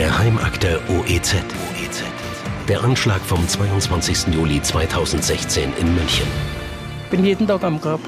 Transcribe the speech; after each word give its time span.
Geheimakte 0.00 0.80
OEZ. 0.88 1.34
Der 2.68 2.82
Anschlag 2.82 3.20
vom 3.20 3.46
22. 3.46 4.32
Juli 4.32 4.62
2016 4.62 5.74
in 5.78 5.94
München. 5.94 6.26
Ich 7.04 7.10
bin 7.10 7.22
jeden 7.22 7.46
Tag 7.46 7.62
am 7.64 7.78
Grab. 7.78 8.00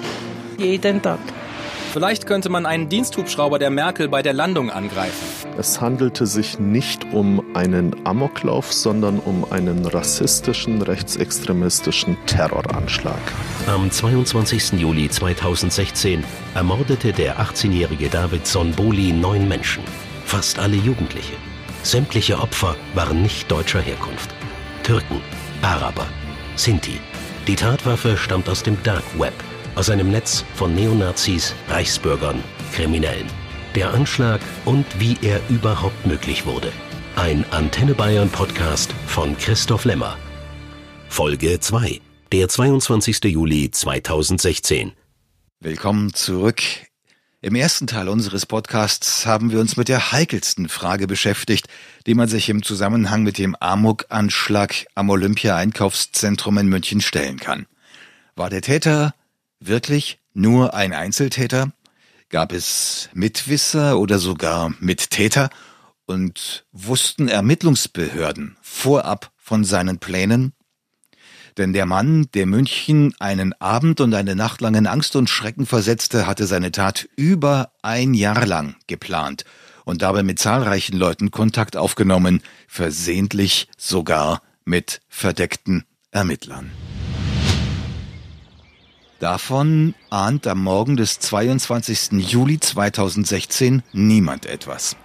Jeden 0.56 1.02
Tag. 1.02 1.18
Vielleicht 1.92 2.24
könnte 2.24 2.48
man 2.48 2.64
einen 2.64 2.88
Diensthubschrauber 2.88 3.58
der 3.58 3.68
Merkel 3.68 4.08
bei 4.08 4.22
der 4.22 4.32
Landung 4.32 4.70
angreifen. 4.70 5.22
Es 5.58 5.82
handelte 5.82 6.24
sich 6.24 6.58
nicht 6.58 7.12
um 7.12 7.44
einen 7.54 7.94
Amoklauf, 8.06 8.72
sondern 8.72 9.18
um 9.18 9.52
einen 9.52 9.84
rassistischen, 9.84 10.80
rechtsextremistischen 10.80 12.16
Terroranschlag. 12.24 13.20
Am 13.66 13.90
22. 13.90 14.80
Juli 14.80 15.10
2016 15.10 16.24
ermordete 16.54 17.12
der 17.12 17.38
18-jährige 17.38 18.08
David 18.08 18.46
Sonboli 18.46 19.12
neun 19.12 19.46
Menschen, 19.46 19.82
fast 20.24 20.58
alle 20.58 20.76
Jugendliche. 20.76 21.34
Sämtliche 21.82 22.38
Opfer 22.38 22.76
waren 22.94 23.22
nicht 23.22 23.50
deutscher 23.50 23.80
Herkunft. 23.80 24.30
Türken, 24.82 25.20
Araber, 25.62 26.06
Sinti. 26.56 27.00
Die 27.46 27.56
Tatwaffe 27.56 28.16
stammt 28.16 28.48
aus 28.48 28.62
dem 28.62 28.80
Dark 28.84 29.04
Web, 29.18 29.34
aus 29.74 29.90
einem 29.90 30.10
Netz 30.10 30.44
von 30.54 30.74
Neonazis, 30.74 31.54
Reichsbürgern, 31.68 32.42
Kriminellen. 32.72 33.26
Der 33.74 33.92
Anschlag 33.92 34.40
und 34.64 34.86
wie 34.98 35.16
er 35.22 35.40
überhaupt 35.48 36.06
möglich 36.06 36.46
wurde. 36.46 36.72
Ein 37.16 37.44
Antenne 37.50 37.94
Bayern 37.94 38.28
Podcast 38.28 38.92
von 39.06 39.36
Christoph 39.36 39.84
Lemmer. 39.84 40.16
Folge 41.08 41.58
2. 41.58 42.00
Der 42.32 42.48
22. 42.48 43.24
Juli 43.24 43.70
2016. 43.70 44.92
Willkommen 45.60 46.14
zurück. 46.14 46.62
Im 47.44 47.56
ersten 47.56 47.88
Teil 47.88 48.08
unseres 48.08 48.46
Podcasts 48.46 49.26
haben 49.26 49.50
wir 49.50 49.58
uns 49.58 49.76
mit 49.76 49.88
der 49.88 50.12
heikelsten 50.12 50.68
Frage 50.68 51.08
beschäftigt, 51.08 51.66
die 52.06 52.14
man 52.14 52.28
sich 52.28 52.48
im 52.48 52.62
Zusammenhang 52.62 53.24
mit 53.24 53.36
dem 53.36 53.56
Amok-Anschlag 53.58 54.86
am 54.94 55.10
Olympia-Einkaufszentrum 55.10 56.58
in 56.58 56.68
München 56.68 57.00
stellen 57.00 57.40
kann. 57.40 57.66
War 58.36 58.48
der 58.48 58.62
Täter 58.62 59.12
wirklich 59.58 60.20
nur 60.34 60.74
ein 60.74 60.92
Einzeltäter? 60.92 61.72
Gab 62.28 62.52
es 62.52 63.08
Mitwisser 63.12 63.98
oder 63.98 64.20
sogar 64.20 64.72
Mittäter? 64.78 65.50
Und 66.06 66.64
wussten 66.70 67.26
Ermittlungsbehörden 67.26 68.56
vorab 68.62 69.32
von 69.36 69.64
seinen 69.64 69.98
Plänen? 69.98 70.52
Denn 71.58 71.72
der 71.72 71.86
Mann, 71.86 72.28
der 72.34 72.46
München 72.46 73.14
einen 73.18 73.52
Abend 73.60 74.00
und 74.00 74.14
eine 74.14 74.34
Nacht 74.34 74.60
lang 74.60 74.74
in 74.74 74.86
Angst 74.86 75.16
und 75.16 75.28
Schrecken 75.28 75.66
versetzte, 75.66 76.26
hatte 76.26 76.46
seine 76.46 76.72
Tat 76.72 77.08
über 77.16 77.72
ein 77.82 78.14
Jahr 78.14 78.46
lang 78.46 78.76
geplant 78.86 79.44
und 79.84 80.02
dabei 80.02 80.22
mit 80.22 80.38
zahlreichen 80.38 80.96
Leuten 80.96 81.30
Kontakt 81.30 81.76
aufgenommen, 81.76 82.42
versehentlich 82.68 83.68
sogar 83.76 84.42
mit 84.64 85.00
verdeckten 85.08 85.84
Ermittlern. 86.10 86.70
Davon 89.18 89.94
ahnt 90.10 90.46
am 90.48 90.64
Morgen 90.64 90.96
des 90.96 91.20
22. 91.20 92.12
Juli 92.12 92.58
2016 92.58 93.82
niemand 93.92 94.46
etwas. 94.46 94.96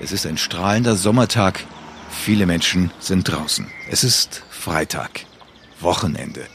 Es 0.00 0.10
ist 0.10 0.26
ein 0.26 0.38
strahlender 0.38 0.96
Sommertag. 0.96 1.64
Viele 2.10 2.46
Menschen 2.46 2.90
sind 2.98 3.30
draußen. 3.30 3.68
Es 3.88 4.02
ist 4.02 4.42
Freitag. 4.50 5.24
Wochenende. 5.82 6.46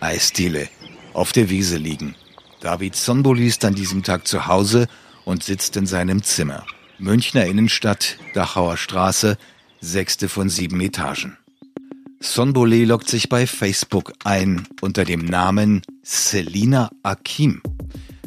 Eisdiele. 0.00 0.68
Auf 1.12 1.32
der 1.32 1.50
Wiese 1.50 1.76
liegen. 1.76 2.14
David 2.60 2.96
Sonboli 2.96 3.46
ist 3.46 3.64
an 3.64 3.74
diesem 3.74 4.02
Tag 4.02 4.26
zu 4.26 4.46
Hause 4.46 4.86
und 5.24 5.42
sitzt 5.42 5.76
in 5.76 5.86
seinem 5.86 6.22
Zimmer. 6.22 6.66
Münchner 6.98 7.46
Innenstadt, 7.46 8.18
Dachauer 8.34 8.76
Straße, 8.76 9.36
sechste 9.80 10.28
von 10.28 10.48
sieben 10.48 10.80
Etagen. 10.80 11.36
Sonbole 12.20 12.84
loggt 12.84 13.08
sich 13.08 13.28
bei 13.28 13.46
Facebook 13.46 14.12
ein 14.24 14.66
unter 14.80 15.04
dem 15.04 15.24
Namen 15.24 15.82
Selina 16.02 16.90
Akim. 17.02 17.62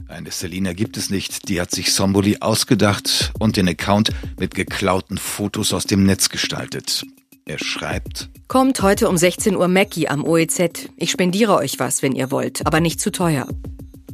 Eine 0.07 0.31
Selina 0.31 0.73
gibt 0.73 0.97
es 0.97 1.09
nicht, 1.09 1.49
die 1.49 1.59
hat 1.59 1.71
sich 1.71 1.93
Sonboli 1.93 2.37
ausgedacht 2.39 3.31
und 3.39 3.57
den 3.57 3.67
Account 3.67 4.11
mit 4.39 4.55
geklauten 4.55 5.17
Fotos 5.17 5.73
aus 5.73 5.85
dem 5.85 6.03
Netz 6.03 6.29
gestaltet. 6.29 7.05
Er 7.49 7.57
schreibt, 7.57 8.29
Kommt 8.47 8.83
heute 8.83 9.09
um 9.09 9.17
16 9.17 9.55
Uhr 9.55 9.67
Mackie 9.67 10.07
am 10.07 10.23
OEZ. 10.23 10.87
Ich 10.97 11.09
spendiere 11.09 11.55
euch 11.55 11.79
was, 11.79 12.03
wenn 12.03 12.13
ihr 12.13 12.29
wollt, 12.29 12.63
aber 12.67 12.79
nicht 12.79 13.01
zu 13.01 13.11
teuer. 13.11 13.47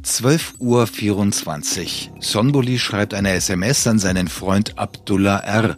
12.24 0.02 2.12
Uhr. 2.14 2.22
Sonboli 2.22 2.78
schreibt 2.78 3.12
eine 3.12 3.32
SMS 3.32 3.86
an 3.86 3.98
seinen 3.98 4.28
Freund 4.28 4.78
Abdullah 4.78 5.40
R. 5.40 5.76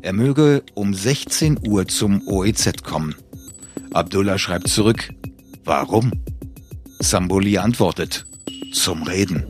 Er 0.00 0.14
möge 0.14 0.62
um 0.72 0.94
16 0.94 1.68
Uhr 1.68 1.86
zum 1.86 2.26
OEZ 2.26 2.82
kommen. 2.84 3.14
Abdullah 3.92 4.38
schreibt 4.38 4.68
zurück, 4.68 5.10
warum? 5.66 6.10
Samboli 7.00 7.58
antwortet, 7.58 8.24
zum 8.72 9.02
Reden. 9.02 9.44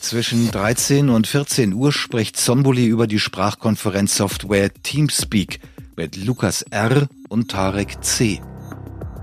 Zwischen 0.00 0.50
13 0.50 1.10
und 1.10 1.28
14 1.28 1.74
Uhr 1.74 1.92
spricht 1.92 2.36
Somboli 2.36 2.86
über 2.86 3.06
die 3.06 3.20
Sprachkonferenzsoftware 3.20 4.74
Teamspeak 4.82 5.60
mit 5.96 6.16
Lukas 6.16 6.62
R. 6.70 7.08
und 7.28 7.50
Tarek 7.50 8.02
C. 8.04 8.40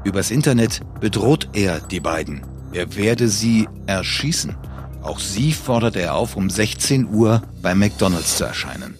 Übers 0.04 0.32
Internet 0.32 0.82
bedroht 1.00 1.50
er 1.54 1.80
die 1.80 2.00
beiden. 2.00 2.42
Er 2.74 2.96
werde 2.96 3.28
sie 3.28 3.68
erschießen. 3.86 4.56
Auch 5.02 5.20
sie 5.20 5.52
fordert 5.52 5.96
er 5.96 6.16
auf, 6.16 6.36
um 6.36 6.50
16 6.50 7.08
Uhr 7.08 7.42
bei 7.62 7.76
McDonald's 7.76 8.38
zu 8.38 8.46
erscheinen. 8.46 8.96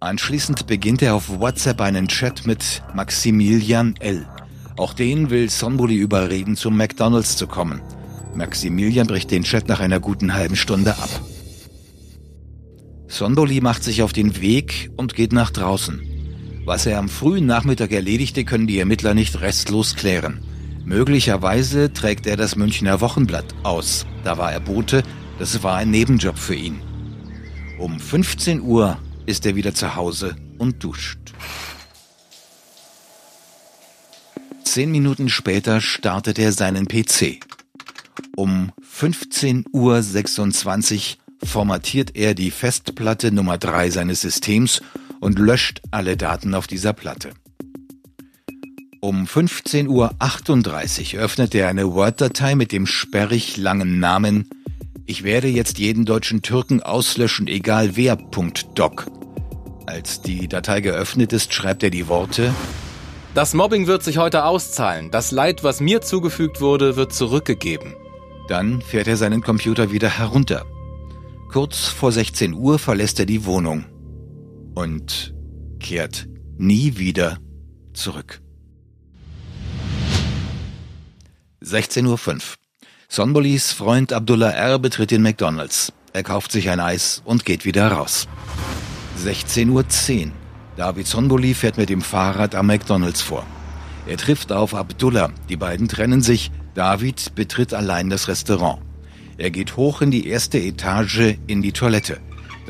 Anschließend 0.00 0.66
beginnt 0.66 1.02
er 1.02 1.14
auf 1.14 1.40
WhatsApp 1.40 1.80
einen 1.80 2.08
Chat 2.08 2.46
mit 2.46 2.82
Maximilian 2.94 3.94
L. 4.00 4.26
Auch 4.76 4.94
den 4.94 5.30
will 5.30 5.50
Sonbuli 5.50 5.96
überreden, 5.96 6.56
zum 6.56 6.76
McDonalds 6.76 7.36
zu 7.36 7.46
kommen. 7.46 7.80
Maximilian 8.34 9.06
bricht 9.06 9.30
den 9.30 9.42
Chat 9.42 9.68
nach 9.68 9.80
einer 9.80 10.00
guten 10.00 10.34
halben 10.34 10.56
Stunde 10.56 10.92
ab. 10.96 11.10
Sonboli 13.08 13.60
macht 13.60 13.82
sich 13.82 14.02
auf 14.02 14.12
den 14.12 14.40
Weg 14.40 14.90
und 14.96 15.14
geht 15.14 15.32
nach 15.32 15.50
draußen. 15.50 16.09
Was 16.70 16.86
er 16.86 17.00
am 17.00 17.08
frühen 17.08 17.46
Nachmittag 17.46 17.90
erledigte, 17.90 18.44
können 18.44 18.68
die 18.68 18.78
Ermittler 18.78 19.12
nicht 19.12 19.40
restlos 19.40 19.96
klären. 19.96 20.40
Möglicherweise 20.84 21.92
trägt 21.92 22.28
er 22.28 22.36
das 22.36 22.54
Münchner 22.54 23.00
Wochenblatt 23.00 23.56
aus. 23.64 24.06
Da 24.22 24.38
war 24.38 24.52
er 24.52 24.60
Bote, 24.60 25.02
das 25.40 25.64
war 25.64 25.78
ein 25.78 25.90
Nebenjob 25.90 26.38
für 26.38 26.54
ihn. 26.54 26.80
Um 27.80 27.98
15 27.98 28.60
Uhr 28.60 28.98
ist 29.26 29.46
er 29.46 29.56
wieder 29.56 29.74
zu 29.74 29.96
Hause 29.96 30.36
und 30.58 30.84
duscht. 30.84 31.18
Zehn 34.62 34.92
Minuten 34.92 35.28
später 35.28 35.80
startet 35.80 36.38
er 36.38 36.52
seinen 36.52 36.86
PC. 36.86 37.40
Um 38.36 38.70
15.26 38.96 39.64
Uhr 39.72 41.48
formatiert 41.48 42.14
er 42.14 42.34
die 42.34 42.52
Festplatte 42.52 43.32
Nummer 43.32 43.58
3 43.58 43.90
seines 43.90 44.20
Systems 44.20 44.80
und 45.20 45.38
löscht 45.38 45.82
alle 45.90 46.16
Daten 46.16 46.54
auf 46.54 46.66
dieser 46.66 46.92
Platte. 46.92 47.30
Um 49.02 49.24
15.38 49.24 51.14
Uhr 51.14 51.20
öffnet 51.20 51.54
er 51.54 51.68
eine 51.68 51.94
Word-Datei 51.94 52.54
mit 52.54 52.72
dem 52.72 52.86
sperrig 52.86 53.56
langen 53.56 53.98
Namen 53.98 54.50
Ich 55.06 55.22
werde 55.24 55.48
jetzt 55.48 55.78
jeden 55.78 56.04
deutschen 56.04 56.42
Türken 56.42 56.82
auslöschen, 56.82 57.46
egal 57.46 57.96
wer. 57.96 58.16
.doc. 58.16 59.06
Als 59.86 60.20
die 60.20 60.48
Datei 60.48 60.82
geöffnet 60.82 61.32
ist, 61.32 61.54
schreibt 61.54 61.82
er 61.82 61.90
die 61.90 62.08
Worte 62.08 62.54
Das 63.34 63.54
Mobbing 63.54 63.86
wird 63.86 64.02
sich 64.02 64.18
heute 64.18 64.44
auszahlen. 64.44 65.10
Das 65.10 65.30
Leid, 65.30 65.64
was 65.64 65.80
mir 65.80 66.02
zugefügt 66.02 66.60
wurde, 66.60 66.96
wird 66.96 67.14
zurückgegeben. 67.14 67.94
Dann 68.48 68.82
fährt 68.82 69.08
er 69.08 69.16
seinen 69.16 69.40
Computer 69.40 69.90
wieder 69.92 70.10
herunter. 70.10 70.66
Kurz 71.50 71.86
vor 71.86 72.12
16 72.12 72.52
Uhr 72.52 72.78
verlässt 72.78 73.18
er 73.18 73.26
die 73.26 73.46
Wohnung 73.46 73.86
und 74.80 75.34
kehrt 75.78 76.26
nie 76.56 76.96
wieder 76.96 77.38
zurück. 77.92 78.40
16.05 81.62 82.06
Uhr. 82.06 82.40
Sonbolis 83.08 83.72
Freund 83.72 84.12
Abdullah 84.12 84.50
R. 84.50 84.78
betritt 84.78 85.10
den 85.10 85.22
McDonalds. 85.22 85.92
Er 86.14 86.22
kauft 86.22 86.50
sich 86.52 86.70
ein 86.70 86.80
Eis 86.80 87.20
und 87.24 87.44
geht 87.44 87.64
wieder 87.64 87.88
raus. 87.88 88.26
16.10 89.22 89.68
Uhr. 89.68 90.32
David 90.76 91.06
Sonboli 91.06 91.52
fährt 91.52 91.76
mit 91.76 91.90
dem 91.90 92.00
Fahrrad 92.00 92.54
am 92.54 92.68
McDonalds 92.68 93.20
vor. 93.20 93.44
Er 94.06 94.16
trifft 94.16 94.50
auf 94.50 94.74
Abdullah. 94.74 95.30
Die 95.50 95.56
beiden 95.56 95.88
trennen 95.88 96.22
sich. 96.22 96.50
David 96.74 97.34
betritt 97.34 97.74
allein 97.74 98.08
das 98.08 98.28
Restaurant. 98.28 98.80
Er 99.36 99.50
geht 99.50 99.76
hoch 99.76 100.00
in 100.00 100.10
die 100.10 100.26
erste 100.26 100.58
Etage 100.58 101.36
in 101.46 101.60
die 101.60 101.72
Toilette. 101.72 102.20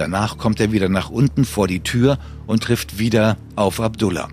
Danach 0.00 0.38
kommt 0.38 0.60
er 0.60 0.72
wieder 0.72 0.88
nach 0.88 1.10
unten 1.10 1.44
vor 1.44 1.68
die 1.68 1.80
Tür 1.80 2.16
und 2.46 2.62
trifft 2.62 2.98
wieder 2.98 3.36
auf 3.54 3.82
Abdullah. 3.82 4.30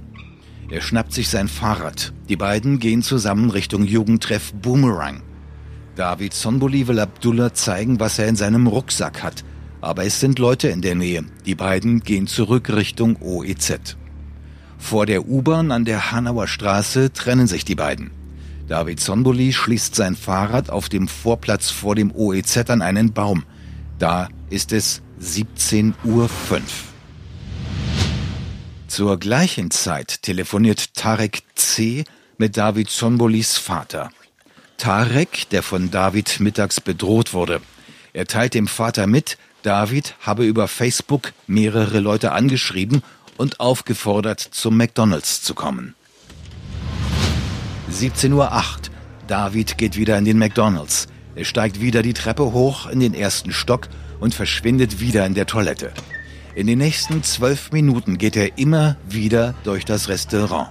Er 0.69 0.79
schnappt 0.79 1.11
sich 1.11 1.27
sein 1.27 1.49
Fahrrad. 1.49 2.13
Die 2.29 2.37
beiden 2.37 2.79
gehen 2.79 3.03
zusammen 3.03 3.49
Richtung 3.49 3.83
Jugendtreff 3.83 4.53
Boomerang. 4.53 5.23
David 5.97 6.33
Sonboli 6.33 6.87
will 6.87 7.01
Abdullah 7.01 7.53
zeigen, 7.53 7.99
was 7.99 8.17
er 8.17 8.29
in 8.29 8.37
seinem 8.37 8.67
Rucksack 8.67 9.21
hat. 9.21 9.43
Aber 9.81 10.05
es 10.05 10.21
sind 10.21 10.39
Leute 10.39 10.69
in 10.69 10.81
der 10.81 10.95
Nähe. 10.95 11.25
Die 11.45 11.55
beiden 11.55 11.99
gehen 11.99 12.27
zurück 12.27 12.69
Richtung 12.69 13.17
OEZ. 13.21 13.97
Vor 14.77 15.05
der 15.05 15.27
U-Bahn 15.27 15.71
an 15.71 15.83
der 15.83 16.13
Hanauer 16.13 16.47
Straße 16.47 17.11
trennen 17.11 17.47
sich 17.47 17.65
die 17.65 17.75
beiden. 17.75 18.11
David 18.69 19.01
Sonboli 19.01 19.51
schließt 19.51 19.95
sein 19.95 20.15
Fahrrad 20.15 20.69
auf 20.69 20.87
dem 20.87 21.09
Vorplatz 21.09 21.69
vor 21.69 21.93
dem 21.93 22.15
OEZ 22.15 22.69
an 22.69 22.81
einen 22.81 23.11
Baum. 23.11 23.43
Da 23.99 24.29
ist 24.49 24.71
es 24.71 25.01
17.05 25.21 25.93
Uhr. 26.05 26.29
Zur 28.87 29.19
gleichen 29.19 29.71
Zeit 29.71 30.21
telefoniert 30.21 30.93
Tarek 30.93 31.41
C. 31.55 32.03
mit 32.37 32.55
David 32.55 32.89
Sonbolis 32.89 33.57
Vater. 33.57 34.11
Tarek, 34.77 35.49
der 35.49 35.63
von 35.63 35.89
David 35.89 36.39
mittags 36.39 36.79
bedroht 36.79 37.33
wurde. 37.33 37.61
Er 38.13 38.27
teilt 38.27 38.53
dem 38.53 38.67
Vater 38.67 39.07
mit, 39.07 39.39
David 39.63 40.13
habe 40.21 40.45
über 40.45 40.67
Facebook 40.67 41.33
mehrere 41.47 41.99
Leute 41.99 42.31
angeschrieben 42.31 43.01
und 43.37 43.59
aufgefordert, 43.59 44.39
zum 44.39 44.77
McDonald's 44.77 45.41
zu 45.41 45.55
kommen. 45.55 45.95
17.08 47.91 48.33
Uhr. 48.33 48.51
David 49.27 49.79
geht 49.79 49.97
wieder 49.97 50.17
in 50.17 50.25
den 50.25 50.37
McDonald's. 50.37 51.07
Er 51.35 51.45
steigt 51.45 51.81
wieder 51.81 52.03
die 52.03 52.13
Treppe 52.13 52.53
hoch 52.53 52.87
in 52.87 52.99
den 52.99 53.15
ersten 53.15 53.51
Stock 53.51 53.89
und 54.19 54.33
verschwindet 54.33 54.99
wieder 54.99 55.25
in 55.25 55.33
der 55.33 55.45
Toilette. 55.45 55.91
In 56.55 56.67
den 56.67 56.79
nächsten 56.79 57.21
zwölf 57.23 57.71
Minuten 57.71 58.17
geht 58.17 58.35
er 58.35 58.57
immer 58.57 58.97
wieder 59.07 59.53
durch 59.63 59.85
das 59.85 60.09
Restaurant. 60.09 60.69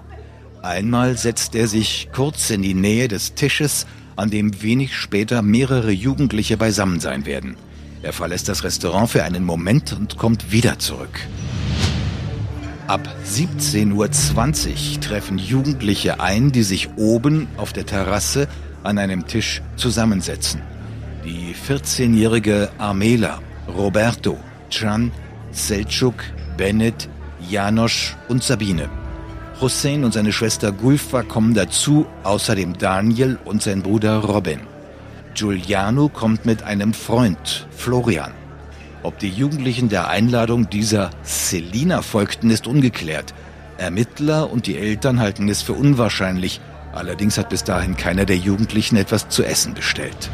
Einmal 0.62 1.16
setzt 1.16 1.54
er 1.54 1.68
sich 1.68 2.08
kurz 2.12 2.50
in 2.50 2.62
die 2.62 2.74
Nähe 2.74 3.06
des 3.06 3.34
Tisches, 3.34 3.86
an 4.16 4.30
dem 4.30 4.62
wenig 4.62 4.96
später 4.96 5.42
mehrere 5.42 5.92
Jugendliche 5.92 6.56
beisammen 6.56 6.98
sein 6.98 7.24
werden. 7.24 7.56
Er 8.02 8.12
verlässt 8.12 8.48
das 8.48 8.64
Restaurant 8.64 9.10
für 9.10 9.22
einen 9.22 9.44
Moment 9.44 9.92
und 9.92 10.16
kommt 10.16 10.50
wieder 10.50 10.78
zurück. 10.78 11.20
Ab 12.86 13.08
17.20 13.24 13.92
Uhr 13.94 15.00
treffen 15.00 15.38
Jugendliche 15.38 16.20
ein, 16.20 16.52
die 16.52 16.62
sich 16.62 16.88
oben 16.96 17.48
auf 17.56 17.72
der 17.72 17.84
Terrasse 17.84 18.48
an 18.84 18.98
einem 18.98 19.26
Tisch 19.26 19.60
zusammensetzen. 19.76 20.62
Die 21.26 21.56
14-jährige 21.56 22.70
Armela, 22.78 23.40
Roberto, 23.66 24.38
Can, 24.70 25.10
Selçuk, 25.52 26.14
Bennett, 26.56 27.08
Janosch 27.50 28.14
und 28.28 28.44
Sabine. 28.44 28.88
Hussein 29.60 30.04
und 30.04 30.14
seine 30.14 30.32
Schwester 30.32 30.70
Gulfa 30.70 31.24
kommen 31.24 31.52
dazu, 31.52 32.06
außerdem 32.22 32.78
Daniel 32.78 33.40
und 33.44 33.60
sein 33.60 33.82
Bruder 33.82 34.18
Robin. 34.18 34.60
Giuliano 35.34 36.08
kommt 36.08 36.46
mit 36.46 36.62
einem 36.62 36.94
Freund, 36.94 37.66
Florian. 37.76 38.30
Ob 39.02 39.18
die 39.18 39.30
Jugendlichen 39.30 39.88
der 39.88 40.06
Einladung 40.06 40.70
dieser 40.70 41.10
Selina 41.24 42.02
folgten, 42.02 42.50
ist 42.50 42.68
ungeklärt. 42.68 43.34
Ermittler 43.78 44.48
und 44.48 44.68
die 44.68 44.78
Eltern 44.78 45.18
halten 45.18 45.48
es 45.48 45.60
für 45.60 45.72
unwahrscheinlich. 45.72 46.60
Allerdings 46.92 47.36
hat 47.36 47.48
bis 47.48 47.64
dahin 47.64 47.96
keiner 47.96 48.26
der 48.26 48.36
Jugendlichen 48.36 48.94
etwas 48.96 49.28
zu 49.28 49.42
essen 49.42 49.74
bestellt. 49.74 50.30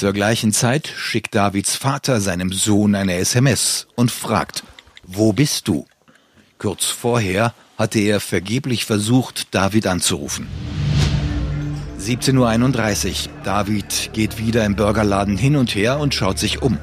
Zur 0.00 0.14
gleichen 0.14 0.54
Zeit 0.54 0.88
schickt 0.96 1.34
Davids 1.34 1.76
Vater 1.76 2.22
seinem 2.22 2.54
Sohn 2.54 2.94
eine 2.94 3.16
SMS 3.16 3.86
und 3.96 4.10
fragt, 4.10 4.64
wo 5.02 5.34
bist 5.34 5.68
du? 5.68 5.84
Kurz 6.56 6.86
vorher 6.86 7.52
hatte 7.76 7.98
er 7.98 8.18
vergeblich 8.18 8.86
versucht, 8.86 9.54
David 9.54 9.86
anzurufen. 9.86 10.46
17.31 12.00 13.26
Uhr. 13.26 13.32
David 13.44 14.08
geht 14.14 14.38
wieder 14.38 14.64
im 14.64 14.74
Burgerladen 14.74 15.36
hin 15.36 15.54
und 15.54 15.74
her 15.74 15.98
und 15.98 16.14
schaut 16.14 16.38
sich 16.38 16.62
um. 16.62 16.78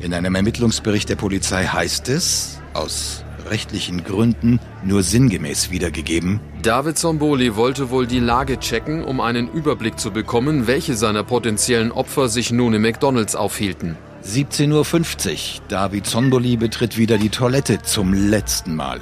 In 0.00 0.14
einem 0.14 0.34
Ermittlungsbericht 0.34 1.10
der 1.10 1.16
Polizei 1.16 1.66
heißt 1.66 2.08
es, 2.08 2.62
aus 2.72 3.23
rechtlichen 3.46 4.04
Gründen 4.04 4.60
nur 4.84 5.02
sinngemäß 5.02 5.70
wiedergegeben. 5.70 6.40
David 6.62 6.98
Zomboli 6.98 7.56
wollte 7.56 7.90
wohl 7.90 8.06
die 8.06 8.20
Lage 8.20 8.58
checken, 8.58 9.04
um 9.04 9.20
einen 9.20 9.50
Überblick 9.50 9.98
zu 9.98 10.10
bekommen, 10.10 10.66
welche 10.66 10.94
seiner 10.94 11.24
potenziellen 11.24 11.92
Opfer 11.92 12.28
sich 12.28 12.50
nun 12.50 12.74
im 12.74 12.82
McDonalds 12.82 13.36
aufhielten. 13.36 13.96
17.50 14.24 14.70
Uhr. 14.72 15.62
David 15.68 16.06
Zomboli 16.06 16.56
betritt 16.56 16.96
wieder 16.96 17.18
die 17.18 17.28
Toilette 17.28 17.82
zum 17.82 18.14
letzten 18.14 18.74
Mal. 18.74 19.00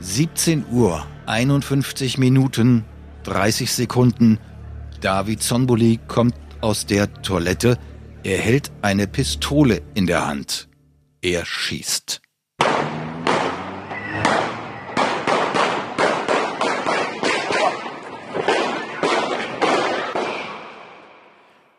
17 0.00 0.64
Uhr, 0.70 1.06
51 1.26 2.18
Minuten, 2.18 2.84
30 3.24 3.72
Sekunden. 3.72 4.38
David 5.00 5.42
Zomboli 5.42 5.98
kommt 6.08 6.34
aus 6.60 6.86
der 6.86 7.12
Toilette, 7.22 7.78
er 8.22 8.38
hält 8.38 8.72
eine 8.82 9.06
Pistole 9.06 9.82
in 9.94 10.06
der 10.06 10.26
Hand. 10.26 10.68
Er 11.22 11.44
schießt. 11.44 12.20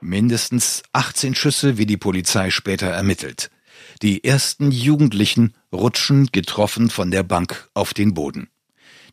Mindestens 0.07 0.83
18 0.93 1.35
Schüsse, 1.35 1.77
wie 1.77 1.85
die 1.85 1.97
Polizei 1.97 2.49
später 2.49 2.87
ermittelt. 2.87 3.51
Die 4.01 4.23
ersten 4.23 4.71
Jugendlichen 4.71 5.53
rutschen 5.73 6.27
getroffen 6.31 6.89
von 6.89 7.11
der 7.11 7.23
Bank 7.23 7.69
auf 7.73 7.93
den 7.93 8.13
Boden. 8.13 8.47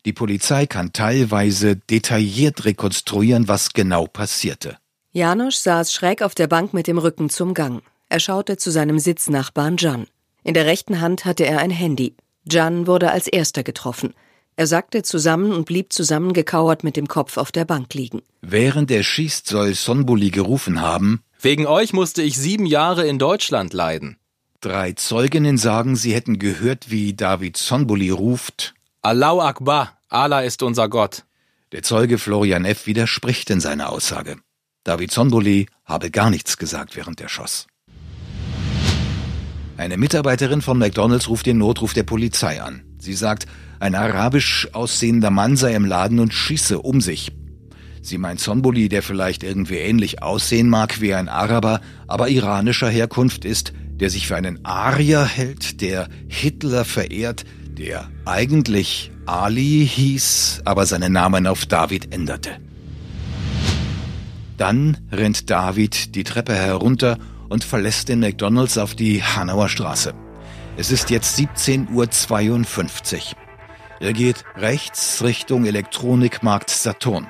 Die 0.05 0.13
Polizei 0.13 0.67
kann 0.67 0.93
teilweise 0.93 1.75
detailliert 1.75 2.63
rekonstruieren, 2.63 3.49
was 3.49 3.73
genau 3.73 4.07
passierte. 4.07 4.77
Janosch 5.11 5.57
saß 5.57 5.91
schräg 5.91 6.21
auf 6.21 6.33
der 6.33 6.47
Bank 6.47 6.73
mit 6.73 6.87
dem 6.87 6.97
Rücken 6.97 7.29
zum 7.29 7.53
Gang. 7.53 7.81
Er 8.07 8.21
schaute 8.21 8.55
zu 8.55 8.71
seinem 8.71 8.97
Sitznachbarn 8.97 9.75
Jan. 9.77 10.07
In 10.43 10.53
der 10.53 10.65
rechten 10.65 11.01
Hand 11.01 11.25
hatte 11.25 11.45
er 11.45 11.59
ein 11.59 11.71
Handy. 11.71 12.15
Jan 12.49 12.87
wurde 12.87 13.11
als 13.11 13.27
erster 13.27 13.63
getroffen. 13.63 14.13
Er 14.57 14.67
sackte 14.67 15.03
zusammen 15.03 15.51
und 15.51 15.65
blieb 15.65 15.91
zusammengekauert 15.91 16.83
mit 16.83 16.95
dem 16.95 17.07
Kopf 17.07 17.37
auf 17.37 17.51
der 17.51 17.65
Bank 17.65 17.93
liegen. 17.93 18.21
Während 18.41 18.89
er 18.89 19.03
schießt, 19.03 19.47
soll 19.47 19.73
Sonbuli 19.73 20.29
gerufen 20.29 20.81
haben, 20.81 21.21
Wegen 21.45 21.67
euch 21.67 21.93
musste 21.93 22.23
ich 22.23 22.37
sieben 22.37 22.65
Jahre 22.65 23.05
in 23.05 23.19
Deutschland 23.19 23.71
leiden. 23.73 24.17
Drei 24.61 24.93
Zeuginnen 24.93 25.59
sagen, 25.59 25.95
sie 25.95 26.15
hätten 26.15 26.39
gehört, 26.39 26.89
wie 26.89 27.13
David 27.13 27.55
Sonbuli 27.55 28.09
ruft. 28.09 28.73
Allahu 29.03 29.41
Akbar, 29.41 29.99
Allah 30.09 30.41
ist 30.41 30.63
unser 30.63 30.89
Gott. 30.89 31.23
Der 31.71 31.83
Zeuge 31.83 32.17
Florian 32.17 32.65
F. 32.65 32.87
widerspricht 32.87 33.51
in 33.51 33.59
seiner 33.59 33.89
Aussage. 33.89 34.37
David 34.83 35.11
Sonboli 35.11 35.67
habe 35.83 36.09
gar 36.09 36.31
nichts 36.31 36.57
gesagt, 36.57 36.95
während 36.95 37.21
er 37.21 37.29
schoss. 37.29 37.67
Eine 39.77 39.97
Mitarbeiterin 39.97 40.63
von 40.63 40.79
McDonalds 40.79 41.27
ruft 41.27 41.45
den 41.45 41.59
Notruf 41.59 41.93
der 41.93 42.03
Polizei 42.03 42.59
an. 42.59 42.83
Sie 42.97 43.13
sagt, 43.13 43.45
ein 43.79 43.95
arabisch 43.95 44.69
aussehender 44.73 45.31
Mann 45.31 45.55
sei 45.55 45.75
im 45.75 45.85
Laden 45.85 46.19
und 46.19 46.33
schieße 46.33 46.79
um 46.79 47.01
sich. 47.01 47.31
Sie 48.01 48.17
meint 48.17 48.39
Sonboli, 48.39 48.87
der 48.87 49.01
vielleicht 49.01 49.43
irgendwie 49.43 49.77
ähnlich 49.77 50.21
aussehen 50.21 50.69
mag 50.69 51.01
wie 51.01 51.13
ein 51.13 51.27
Araber, 51.27 51.81
aber 52.07 52.29
iranischer 52.29 52.89
Herkunft 52.89 53.45
ist, 53.45 53.73
der 53.99 54.09
sich 54.09 54.27
für 54.27 54.35
einen 54.35 54.63
Arier 54.63 55.25
hält, 55.25 55.81
der 55.81 56.07
Hitler 56.27 56.85
verehrt, 56.85 57.45
der 57.77 58.09
eigentlich 58.25 59.11
Ali 59.25 59.89
hieß, 59.91 60.61
aber 60.65 60.85
seinen 60.85 61.13
Namen 61.13 61.47
auf 61.47 61.65
David 61.65 62.13
änderte. 62.13 62.51
Dann 64.57 64.97
rennt 65.11 65.49
David 65.49 66.15
die 66.15 66.23
Treppe 66.23 66.53
herunter 66.53 67.17
und 67.49 67.63
verlässt 67.63 68.09
den 68.09 68.19
McDonalds 68.19 68.77
auf 68.77 68.95
die 68.95 69.23
Hanauer 69.23 69.67
Straße. 69.67 70.13
Es 70.77 70.91
ist 70.91 71.09
jetzt 71.09 71.39
17.52 71.39 71.91
Uhr. 71.91 73.44
Er 74.01 74.11
geht 74.11 74.43
rechts 74.57 75.23
Richtung 75.23 75.65
Elektronikmarkt 75.65 76.69
Saturn. 76.69 77.29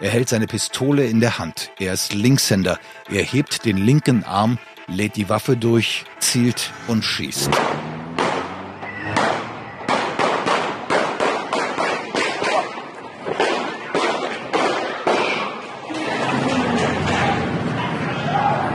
Er 0.00 0.10
hält 0.10 0.28
seine 0.28 0.46
Pistole 0.46 1.06
in 1.06 1.20
der 1.20 1.38
Hand. 1.40 1.72
Er 1.78 1.92
ist 1.92 2.14
Linkshänder. 2.14 2.78
Er 3.10 3.22
hebt 3.24 3.64
den 3.64 3.76
linken 3.78 4.22
Arm, 4.22 4.58
lädt 4.86 5.16
die 5.16 5.28
Waffe 5.28 5.56
durch, 5.56 6.04
zielt 6.20 6.70
und 6.86 7.04
schießt. 7.04 7.50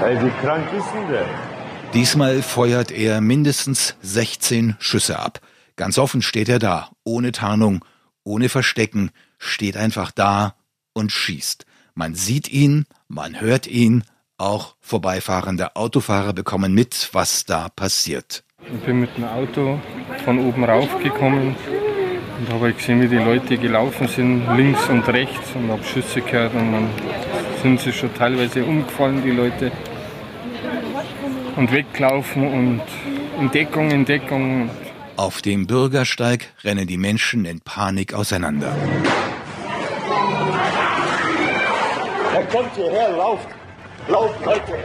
Ey, 0.04 0.22
wie 0.24 0.32
krank 0.42 0.68
ist 0.78 0.88
denn 0.94 1.08
der? 1.10 1.26
Diesmal 1.94 2.42
feuert 2.42 2.92
er 2.92 3.22
mindestens 3.22 3.96
16 4.02 4.76
Schüsse 4.80 5.20
ab. 5.20 5.40
Ganz 5.80 5.98
offen 5.98 6.22
steht 6.22 6.50
er 6.50 6.60
da, 6.60 6.90
ohne 7.06 7.32
Tarnung, 7.32 7.86
ohne 8.26 8.50
Verstecken, 8.50 9.12
steht 9.38 9.78
einfach 9.78 10.12
da 10.12 10.56
und 10.92 11.10
schießt. 11.10 11.66
Man 11.96 12.16
sieht 12.16 12.50
ihn, 12.52 12.84
man 13.08 13.40
hört 13.40 13.66
ihn, 13.66 14.04
auch 14.38 14.76
vorbeifahrende 14.82 15.78
Autofahrer 15.78 16.34
bekommen 16.34 16.74
mit, 16.74 17.08
was 17.14 17.46
da 17.46 17.70
passiert. 17.70 18.44
Ich 18.62 18.82
bin 18.82 19.00
mit 19.00 19.16
dem 19.16 19.24
Auto 19.24 19.80
von 20.26 20.40
oben 20.40 20.66
raufgekommen 20.66 21.56
und 22.40 22.50
habe 22.50 22.74
gesehen, 22.74 23.02
wie 23.02 23.08
die 23.08 23.16
Leute 23.16 23.58
gelaufen 23.58 24.10
sind, 24.10 24.54
links 24.58 24.86
und 24.90 25.08
rechts 25.08 25.56
und 25.56 25.72
habe 25.72 25.84
Schüsse 25.86 26.20
gehört 26.20 26.56
und 26.56 26.74
dann 26.74 26.90
sind 27.64 27.80
sie 27.80 27.94
schon 27.94 28.14
teilweise 28.14 28.66
umgefallen, 28.66 29.24
die 29.24 29.32
Leute. 29.32 29.72
und 31.56 31.72
weglaufen 31.72 32.46
und 32.46 32.82
in 33.40 33.50
Deckung, 33.52 33.92
in 33.92 34.04
Deckung. 34.04 34.70
Auf 35.20 35.42
dem 35.42 35.68
Bürgersteig 35.68 36.54
rennen 36.64 36.88
die 36.88 36.96
Menschen 36.96 37.44
in 37.44 37.60
Panik 37.60 38.14
auseinander. 38.14 38.74
Er 42.34 42.46
kommt 42.46 42.74
hierher, 42.74 43.18
lauft, 43.18 43.50
lauft, 44.08 44.46
Leute. 44.46 44.80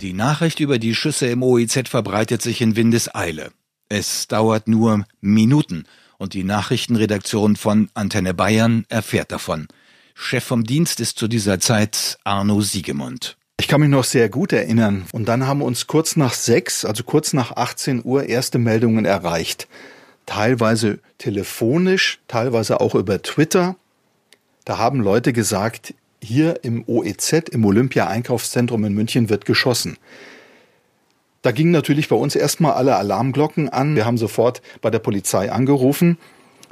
Die 0.00 0.12
Nachricht 0.12 0.60
über 0.60 0.78
die 0.78 0.94
Schüsse 0.94 1.26
im 1.26 1.42
OEZ 1.42 1.88
verbreitet 1.88 2.42
sich 2.42 2.60
in 2.60 2.76
Windeseile. 2.76 3.50
Es 3.88 4.28
dauert 4.28 4.68
nur 4.68 5.04
Minuten 5.20 5.82
und 6.16 6.34
die 6.34 6.44
Nachrichtenredaktion 6.44 7.56
von 7.56 7.90
Antenne 7.94 8.34
Bayern 8.34 8.84
erfährt 8.88 9.32
davon. 9.32 9.66
Chef 10.14 10.44
vom 10.44 10.62
Dienst 10.62 11.00
ist 11.00 11.18
zu 11.18 11.26
dieser 11.26 11.58
Zeit 11.58 12.20
Arno 12.22 12.60
Siegemund. 12.60 13.36
Ich 13.58 13.68
kann 13.68 13.80
mich 13.80 13.88
noch 13.88 14.04
sehr 14.04 14.28
gut 14.28 14.52
erinnern. 14.52 15.06
Und 15.12 15.26
dann 15.28 15.46
haben 15.46 15.62
uns 15.62 15.86
kurz 15.86 16.16
nach 16.16 16.34
sechs, 16.34 16.84
also 16.84 17.04
kurz 17.04 17.32
nach 17.32 17.52
18 17.56 18.04
Uhr, 18.04 18.24
erste 18.24 18.58
Meldungen 18.58 19.06
erreicht. 19.06 19.66
Teilweise 20.26 20.98
telefonisch, 21.16 22.20
teilweise 22.28 22.80
auch 22.80 22.94
über 22.94 23.22
Twitter. 23.22 23.76
Da 24.66 24.76
haben 24.76 25.00
Leute 25.00 25.32
gesagt, 25.32 25.94
hier 26.20 26.64
im 26.64 26.84
OEZ, 26.86 27.32
im 27.50 27.64
Olympia-Einkaufszentrum 27.64 28.84
in 28.84 28.92
München, 28.92 29.30
wird 29.30 29.46
geschossen. 29.46 29.96
Da 31.40 31.50
gingen 31.52 31.70
natürlich 31.70 32.08
bei 32.08 32.16
uns 32.16 32.34
erstmal 32.34 32.72
alle 32.72 32.96
Alarmglocken 32.96 33.70
an. 33.70 33.96
Wir 33.96 34.04
haben 34.04 34.18
sofort 34.18 34.60
bei 34.82 34.90
der 34.90 34.98
Polizei 34.98 35.50
angerufen. 35.50 36.18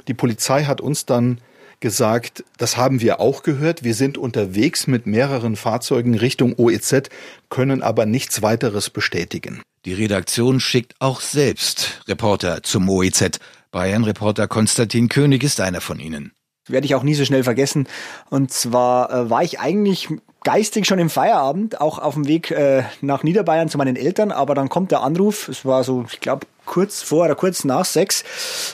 Die 0.07 0.13
Polizei 0.13 0.65
hat 0.65 0.81
uns 0.81 1.05
dann 1.05 1.39
gesagt, 1.79 2.43
das 2.57 2.77
haben 2.77 3.01
wir 3.01 3.19
auch 3.19 3.43
gehört. 3.43 3.83
Wir 3.83 3.93
sind 3.93 4.17
unterwegs 4.17 4.87
mit 4.87 5.05
mehreren 5.05 5.55
Fahrzeugen 5.55 6.15
Richtung 6.15 6.53
OEZ, 6.57 7.09
können 7.49 7.81
aber 7.81 8.05
nichts 8.05 8.41
weiteres 8.41 8.89
bestätigen. 8.89 9.61
Die 9.85 9.93
Redaktion 9.93 10.59
schickt 10.59 10.95
auch 10.99 11.21
selbst 11.21 12.01
Reporter 12.07 12.63
zum 12.63 12.89
OEZ. 12.89 13.39
Bayern-Reporter 13.71 14.47
Konstantin 14.47 15.09
König 15.09 15.43
ist 15.43 15.59
einer 15.59 15.81
von 15.81 15.99
ihnen 15.99 16.31
werde 16.67 16.85
ich 16.85 16.95
auch 16.95 17.03
nie 17.03 17.13
so 17.13 17.25
schnell 17.25 17.43
vergessen. 17.43 17.87
Und 18.29 18.51
zwar 18.51 19.11
äh, 19.11 19.29
war 19.29 19.43
ich 19.43 19.59
eigentlich 19.59 20.09
geistig 20.43 20.85
schon 20.85 20.99
im 20.99 21.09
Feierabend, 21.09 21.81
auch 21.81 21.99
auf 21.99 22.13
dem 22.13 22.27
Weg 22.27 22.51
äh, 22.51 22.83
nach 23.01 23.23
Niederbayern 23.23 23.69
zu 23.69 23.77
meinen 23.77 23.95
Eltern, 23.95 24.31
aber 24.31 24.55
dann 24.55 24.69
kommt 24.69 24.91
der 24.91 25.01
Anruf, 25.01 25.49
es 25.49 25.65
war 25.65 25.83
so, 25.83 26.05
ich 26.11 26.19
glaube, 26.19 26.45
kurz 26.65 27.01
vor 27.01 27.25
oder 27.25 27.35
kurz 27.35 27.63
nach 27.63 27.85
sechs, 27.85 28.23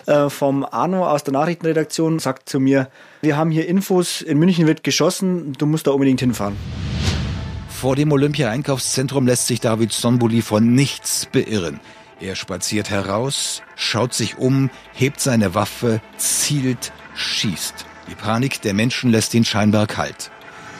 äh, 0.05 0.29
vom 0.29 0.65
Arno 0.65 1.07
aus 1.07 1.23
der 1.23 1.33
Nachrichtenredaktion, 1.33 2.19
sagt 2.19 2.49
zu 2.49 2.59
mir, 2.59 2.89
wir 3.21 3.37
haben 3.37 3.51
hier 3.51 3.67
Infos, 3.67 4.21
in 4.21 4.39
München 4.39 4.67
wird 4.67 4.83
geschossen, 4.83 5.53
du 5.53 5.65
musst 5.65 5.87
da 5.87 5.91
unbedingt 5.91 6.19
hinfahren. 6.19 6.55
Vor 7.69 7.95
dem 7.95 8.11
Olympia-Einkaufszentrum 8.11 9.25
lässt 9.25 9.47
sich 9.47 9.59
David 9.59 9.91
Sonbuli 9.91 10.41
von 10.41 10.73
nichts 10.73 11.27
beirren. 11.31 11.79
Er 12.19 12.35
spaziert 12.35 12.91
heraus, 12.91 13.63
schaut 13.75 14.13
sich 14.13 14.37
um, 14.37 14.69
hebt 14.93 15.19
seine 15.19 15.55
Waffe, 15.55 16.01
zielt, 16.17 16.93
schießt. 17.15 17.85
Die 18.09 18.15
Panik 18.15 18.61
der 18.61 18.75
Menschen 18.75 19.09
lässt 19.09 19.33
ihn 19.33 19.45
scheinbar 19.45 19.87
kalt. 19.87 20.29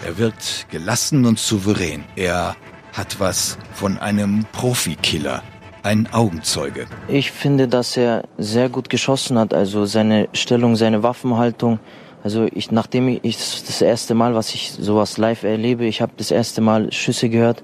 Er 0.06 0.20
wirkt 0.20 0.68
gelassen 0.70 1.26
und 1.26 1.40
souverän. 1.40 2.04
Er 2.16 2.56
hat 2.94 3.20
was 3.20 3.58
von 3.74 3.98
einem 3.98 4.46
Profikiller. 4.52 5.42
Ein 5.84 6.08
Augenzeuge. 6.12 6.86
Ich 7.08 7.32
finde, 7.32 7.68
dass 7.68 7.98
er 7.98 8.24
sehr 8.38 8.70
gut 8.70 8.90
geschossen 8.90 9.40
hat. 9.40 9.54
Also 9.54 9.86
seine 9.86 10.30
Stellung, 10.34 10.76
seine 10.76 11.02
Waffenhaltung. 11.04 11.80
Also 12.24 12.48
ich, 12.54 12.72
nachdem 12.72 13.08
ich 13.08 13.38
das 13.38 13.82
erste 13.82 14.14
Mal, 14.14 14.36
was 14.36 14.54
ich 14.54 14.72
sowas 14.72 15.18
live 15.18 15.44
erlebe, 15.44 15.86
ich 15.86 16.02
habe 16.02 16.12
das 16.18 16.30
erste 16.30 16.62
Mal 16.62 16.92
Schüsse 16.94 17.30
gehört 17.30 17.64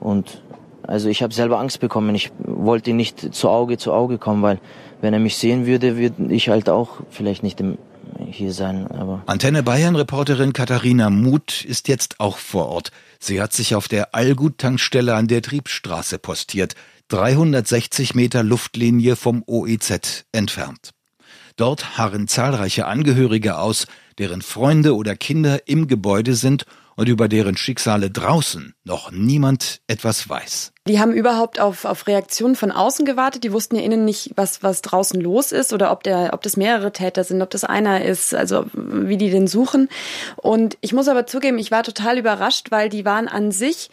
und 0.00 0.42
also 0.82 1.08
ich 1.08 1.22
habe 1.22 1.32
selber 1.32 1.60
Angst 1.60 1.80
bekommen. 1.80 2.14
Ich 2.14 2.32
wollte 2.38 2.92
nicht 2.92 3.34
zu 3.34 3.48
Auge 3.48 3.78
zu 3.78 3.92
Auge 3.92 4.18
kommen, 4.18 4.42
weil 4.42 4.58
wenn 5.00 5.14
er 5.14 5.20
mich 5.20 5.36
sehen 5.36 5.64
würde, 5.64 5.96
würde 5.96 6.34
ich 6.34 6.48
halt 6.48 6.68
auch 6.68 7.00
vielleicht 7.10 7.42
nicht 7.42 7.60
im 7.60 7.78
hier 8.30 8.52
sein. 8.52 8.86
Aber 8.88 9.22
Antenne 9.26 9.62
Bayern 9.62 9.96
Reporterin 9.96 10.52
Katharina 10.52 11.10
Muth 11.10 11.64
ist 11.64 11.88
jetzt 11.88 12.20
auch 12.20 12.38
vor 12.38 12.68
Ort. 12.68 12.90
Sie 13.18 13.40
hat 13.40 13.52
sich 13.52 13.74
auf 13.74 13.88
der 13.88 14.14
Allgut-Tankstelle 14.14 15.14
an 15.14 15.28
der 15.28 15.42
Triebstraße 15.42 16.18
postiert, 16.18 16.74
360 17.08 18.14
Meter 18.14 18.42
Luftlinie 18.42 19.16
vom 19.16 19.42
OEZ 19.46 20.24
entfernt. 20.32 20.90
Dort 21.56 21.98
harren 21.98 22.26
zahlreiche 22.28 22.86
Angehörige 22.86 23.58
aus, 23.58 23.86
deren 24.18 24.42
Freunde 24.42 24.96
oder 24.96 25.14
Kinder 25.14 25.68
im 25.68 25.86
Gebäude 25.86 26.34
sind 26.34 26.64
und 26.96 27.08
über 27.08 27.28
deren 27.28 27.56
Schicksale 27.56 28.10
draußen 28.10 28.74
noch 28.84 29.10
niemand 29.10 29.80
etwas 29.86 30.28
weiß. 30.28 30.72
Die 30.86 31.00
haben 31.00 31.12
überhaupt 31.12 31.60
auf, 31.60 31.86
auf 31.86 32.06
Reaktionen 32.06 32.56
von 32.56 32.70
außen 32.70 33.06
gewartet. 33.06 33.42
Die 33.42 33.52
wussten 33.52 33.76
ja 33.76 33.82
innen 33.82 34.04
nicht, 34.04 34.32
was, 34.36 34.62
was 34.62 34.82
draußen 34.82 35.20
los 35.20 35.50
ist 35.50 35.72
oder 35.72 35.90
ob, 35.90 36.02
der, 36.02 36.34
ob 36.34 36.42
das 36.42 36.56
mehrere 36.56 36.92
Täter 36.92 37.24
sind, 37.24 37.40
ob 37.40 37.50
das 37.50 37.64
einer 37.64 38.04
ist, 38.04 38.34
also 38.34 38.66
wie 38.74 39.16
die 39.16 39.30
den 39.30 39.46
suchen. 39.46 39.88
Und 40.36 40.76
ich 40.82 40.92
muss 40.92 41.08
aber 41.08 41.26
zugeben, 41.26 41.58
ich 41.58 41.70
war 41.70 41.82
total 41.82 42.18
überrascht, 42.18 42.70
weil 42.70 42.90
die 42.90 43.04
waren 43.04 43.28
an 43.28 43.50
sich 43.50 43.90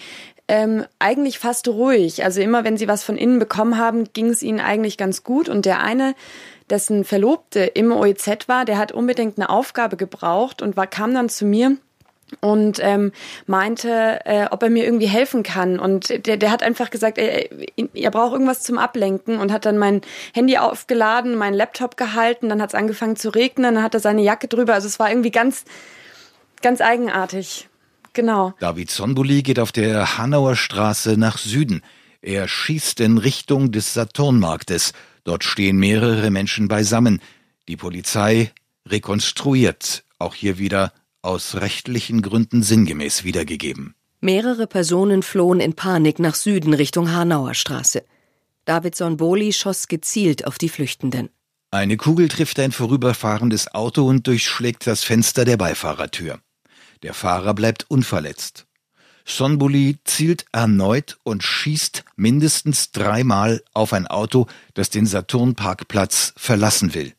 ähm, 0.51 0.85
eigentlich 0.99 1.39
fast 1.39 1.69
ruhig. 1.69 2.25
Also 2.25 2.41
immer, 2.41 2.65
wenn 2.65 2.75
sie 2.75 2.89
was 2.89 3.05
von 3.05 3.15
innen 3.15 3.39
bekommen 3.39 3.77
haben, 3.77 4.11
ging 4.11 4.27
es 4.27 4.43
ihnen 4.43 4.59
eigentlich 4.59 4.97
ganz 4.97 5.23
gut. 5.23 5.47
Und 5.47 5.65
der 5.65 5.79
eine 5.79 6.13
dessen 6.69 7.05
Verlobte 7.05 7.61
im 7.61 7.93
OEZ 7.93 8.49
war, 8.49 8.65
der 8.65 8.77
hat 8.77 8.91
unbedingt 8.91 9.37
eine 9.37 9.49
Aufgabe 9.49 9.95
gebraucht 9.95 10.61
und 10.61 10.75
war, 10.75 10.87
kam 10.87 11.13
dann 11.13 11.29
zu 11.29 11.45
mir 11.45 11.77
und 12.41 12.79
ähm, 12.81 13.13
meinte, 13.45 14.19
äh, 14.25 14.47
ob 14.51 14.61
er 14.61 14.69
mir 14.69 14.83
irgendwie 14.83 15.07
helfen 15.07 15.43
kann. 15.43 15.79
Und 15.79 16.27
der, 16.27 16.35
der 16.35 16.51
hat 16.51 16.63
einfach 16.63 16.89
gesagt, 16.89 17.17
er, 17.17 17.49
er 17.93 18.11
braucht 18.11 18.33
irgendwas 18.33 18.61
zum 18.61 18.77
Ablenken 18.77 19.39
und 19.39 19.53
hat 19.53 19.65
dann 19.65 19.77
mein 19.77 20.01
Handy 20.33 20.57
aufgeladen, 20.57 21.35
meinen 21.35 21.53
Laptop 21.53 21.95
gehalten, 21.95 22.49
dann 22.49 22.61
hat 22.61 22.71
es 22.71 22.75
angefangen 22.75 23.15
zu 23.15 23.29
regnen, 23.29 23.75
dann 23.75 23.83
hat 23.83 23.93
er 23.93 24.01
seine 24.01 24.21
Jacke 24.21 24.49
drüber. 24.49 24.73
Also 24.73 24.87
es 24.87 24.99
war 24.99 25.09
irgendwie 25.09 25.31
ganz, 25.31 25.63
ganz 26.61 26.81
eigenartig. 26.81 27.69
Genau. 28.13 28.53
David 28.59 28.91
Sonbuli 28.91 29.41
geht 29.41 29.59
auf 29.59 29.71
der 29.71 30.17
Hanauer 30.17 30.55
Straße 30.55 31.17
nach 31.17 31.37
Süden. 31.37 31.81
Er 32.21 32.47
schießt 32.47 32.99
in 32.99 33.17
Richtung 33.17 33.71
des 33.71 33.93
Saturnmarktes. 33.93 34.93
Dort 35.23 35.43
stehen 35.43 35.77
mehrere 35.77 36.29
Menschen 36.29 36.67
beisammen. 36.67 37.21
Die 37.67 37.77
Polizei 37.77 38.51
rekonstruiert 38.87 40.03
auch 40.19 40.35
hier 40.35 40.57
wieder 40.57 40.93
aus 41.21 41.55
rechtlichen 41.55 42.21
Gründen 42.21 42.63
sinngemäß 42.63 43.23
wiedergegeben. 43.23 43.95
Mehrere 44.21 44.67
Personen 44.67 45.23
flohen 45.23 45.59
in 45.59 45.73
Panik 45.73 46.19
nach 46.19 46.35
Süden 46.35 46.73
Richtung 46.73 47.11
Hanauer 47.11 47.55
Straße. 47.55 48.03
Davidson 48.65 49.17
Boli 49.17 49.51
schoss 49.51 49.87
gezielt 49.87 50.45
auf 50.45 50.59
die 50.59 50.69
Flüchtenden. 50.69 51.29
Eine 51.71 51.97
Kugel 51.97 52.27
trifft 52.27 52.59
ein 52.59 52.71
vorüberfahrendes 52.71 53.73
Auto 53.73 54.05
und 54.05 54.27
durchschlägt 54.27 54.85
das 54.85 55.03
Fenster 55.03 55.45
der 55.45 55.57
Beifahrertür. 55.57 56.39
Der 57.03 57.13
Fahrer 57.13 57.53
bleibt 57.53 57.89
unverletzt. 57.89 58.65
Sonbuli 59.25 59.97
zielt 60.03 60.45
erneut 60.51 61.17
und 61.23 61.43
schießt 61.43 62.03
mindestens 62.15 62.91
dreimal 62.91 63.63
auf 63.73 63.93
ein 63.93 64.07
Auto, 64.07 64.47
das 64.73 64.89
den 64.89 65.05
Saturnparkplatz 65.05 66.33
verlassen 66.37 66.93
will. 66.93 67.13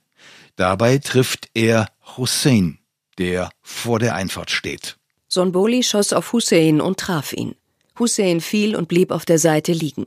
Dabei 0.56 0.98
trifft 0.98 1.48
er 1.54 1.88
Hussein, 2.16 2.78
der 3.18 3.50
vor 3.62 3.98
der 3.98 4.14
Einfahrt 4.14 4.50
steht. 4.50 4.98
Sonboli 5.28 5.82
schoss 5.82 6.12
auf 6.12 6.32
Hussein 6.32 6.80
und 6.80 6.98
traf 6.98 7.32
ihn. 7.32 7.54
Hussein 7.98 8.40
fiel 8.40 8.76
und 8.76 8.88
blieb 8.88 9.10
auf 9.10 9.24
der 9.24 9.38
Seite 9.38 9.72
liegen. 9.72 10.06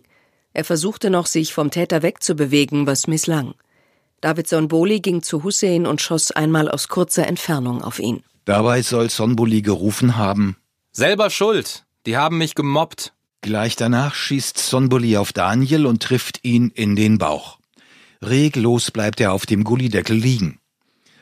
Er 0.53 0.63
versuchte 0.63 1.09
noch, 1.09 1.25
sich 1.25 1.53
vom 1.53 1.71
Täter 1.71 2.01
wegzubewegen, 2.01 2.87
was 2.87 3.07
misslang. 3.07 3.55
David 4.21 4.47
Sonboli 4.47 4.99
ging 5.01 5.21
zu 5.21 5.43
Hussein 5.43 5.85
und 5.85 6.01
schoss 6.01 6.31
einmal 6.31 6.69
aus 6.69 6.87
kurzer 6.87 7.27
Entfernung 7.27 7.81
auf 7.81 7.99
ihn. 7.99 8.23
Dabei 8.45 8.83
soll 8.83 9.09
Sonboli 9.09 9.61
gerufen 9.61 10.17
haben: 10.17 10.55
Selber 10.91 11.29
schuld. 11.29 11.85
Die 12.05 12.15
haben 12.15 12.37
mich 12.37 12.55
gemobbt. 12.55 13.13
Gleich 13.41 13.75
danach 13.75 14.15
schießt 14.15 14.57
Sonboli 14.57 15.17
auf 15.17 15.33
Daniel 15.33 15.85
und 15.85 16.01
trifft 16.01 16.43
ihn 16.43 16.69
in 16.69 16.95
den 16.95 17.17
Bauch. 17.17 17.59
Reglos 18.23 18.91
bleibt 18.91 19.19
er 19.19 19.33
auf 19.33 19.45
dem 19.45 19.63
Gullideckel 19.63 20.15
liegen. 20.15 20.59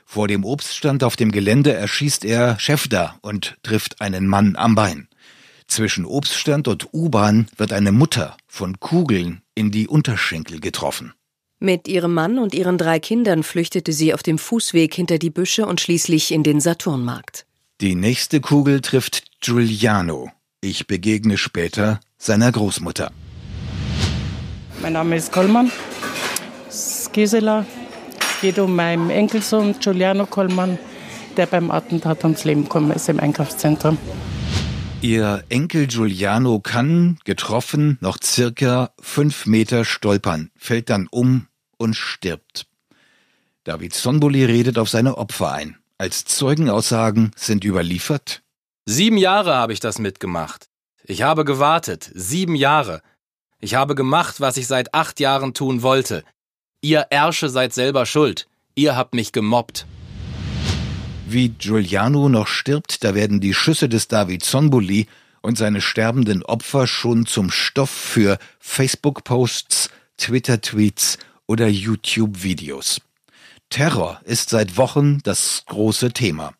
Vor 0.05 0.27
dem 0.27 0.45
Obststand 0.45 1.03
auf 1.03 1.15
dem 1.15 1.31
Gelände 1.31 1.73
erschießt 1.73 2.23
er 2.23 2.59
Schäfter 2.59 3.17
und 3.21 3.57
trifft 3.63 3.99
einen 3.99 4.27
Mann 4.27 4.55
am 4.55 4.75
Bein. 4.75 5.07
Zwischen 5.67 6.05
Obststand 6.05 6.67
und 6.67 6.93
U-Bahn 6.93 7.47
wird 7.57 7.73
eine 7.73 7.91
Mutter 7.91 8.37
von 8.47 8.79
Kugeln 8.79 9.41
in 9.55 9.71
die 9.71 9.87
Unterschenkel 9.87 10.59
getroffen. 10.59 11.13
Mit 11.65 11.87
ihrem 11.87 12.13
Mann 12.13 12.39
und 12.39 12.53
ihren 12.53 12.77
drei 12.77 12.99
Kindern 12.99 13.41
flüchtete 13.41 13.93
sie 13.93 14.13
auf 14.13 14.21
dem 14.21 14.37
Fußweg 14.37 14.93
hinter 14.93 15.17
die 15.17 15.29
Büsche 15.29 15.65
und 15.65 15.79
schließlich 15.79 16.33
in 16.33 16.43
den 16.43 16.59
Saturnmarkt. 16.59 17.45
Die 17.79 17.95
nächste 17.95 18.41
Kugel 18.41 18.81
trifft 18.81 19.23
Giuliano. 19.39 20.29
Ich 20.59 20.87
begegne 20.87 21.37
später 21.37 22.01
seiner 22.17 22.51
Großmutter. 22.51 23.13
Mein 24.81 24.91
Name 24.91 25.15
ist 25.15 25.31
Kollmann, 25.31 25.71
Gisela, 27.13 27.65
geht 28.41 28.59
um 28.59 28.75
meinen 28.75 29.09
Enkelsohn 29.09 29.73
Giuliano 29.79 30.25
Kollmann, 30.25 30.77
der 31.37 31.45
beim 31.45 31.71
Attentat 31.71 32.25
ums 32.25 32.43
Leben 32.43 32.63
gekommen 32.63 32.91
ist 32.91 33.07
im 33.07 33.21
Einkaufszentrum. 33.21 33.97
Ihr 34.99 35.45
Enkel 35.47 35.87
Giuliano 35.87 36.59
kann, 36.59 37.19
getroffen, 37.23 37.97
noch 38.01 38.17
circa 38.21 38.91
fünf 38.99 39.45
Meter 39.45 39.85
stolpern, 39.85 40.51
fällt 40.57 40.89
dann 40.89 41.07
um 41.09 41.47
und 41.83 41.95
stirbt. 41.95 42.65
David 43.63 43.93
Sonboli 43.93 44.43
redet 44.45 44.77
auf 44.77 44.89
seine 44.89 45.17
Opfer 45.17 45.51
ein. 45.51 45.77
Als 45.97 46.25
Zeugenaussagen 46.25 47.31
sind 47.35 47.63
überliefert. 47.63 48.41
Sieben 48.85 49.17
Jahre 49.17 49.55
habe 49.55 49.73
ich 49.73 49.79
das 49.79 49.99
mitgemacht. 49.99 50.67
Ich 51.05 51.21
habe 51.21 51.45
gewartet, 51.45 52.09
sieben 52.13 52.55
Jahre. 52.55 53.01
Ich 53.59 53.75
habe 53.75 53.95
gemacht, 53.95 54.41
was 54.41 54.57
ich 54.57 54.67
seit 54.67 54.93
acht 54.93 55.19
Jahren 55.19 55.53
tun 55.53 55.81
wollte. 55.81 56.23
Ihr 56.81 57.07
Ärsche 57.11 57.47
seid 57.47 57.73
selber 57.73 58.05
schuld. 58.05 58.47
Ihr 58.75 58.95
habt 58.95 59.13
mich 59.13 59.31
gemobbt. 59.31 59.85
Wie 61.27 61.49
Giuliano 61.49 62.27
noch 62.27 62.47
stirbt, 62.47 63.03
da 63.03 63.15
werden 63.15 63.39
die 63.39 63.53
Schüsse 63.53 63.87
des 63.87 64.07
David 64.07 64.43
Sonbuli 64.43 65.07
und 65.41 65.57
seine 65.57 65.79
sterbenden 65.79 66.43
Opfer 66.43 66.87
schon 66.87 67.25
zum 67.25 67.49
Stoff 67.49 67.89
für 67.89 68.37
Facebook-Posts, 68.59 69.89
Twitter-Tweets 70.17 71.17
oder 71.47 71.67
YouTube-Videos. 71.67 73.01
Terror 73.69 74.21
ist 74.23 74.49
seit 74.49 74.77
Wochen 74.77 75.19
das 75.23 75.63
große 75.67 76.11
Thema. 76.13 76.53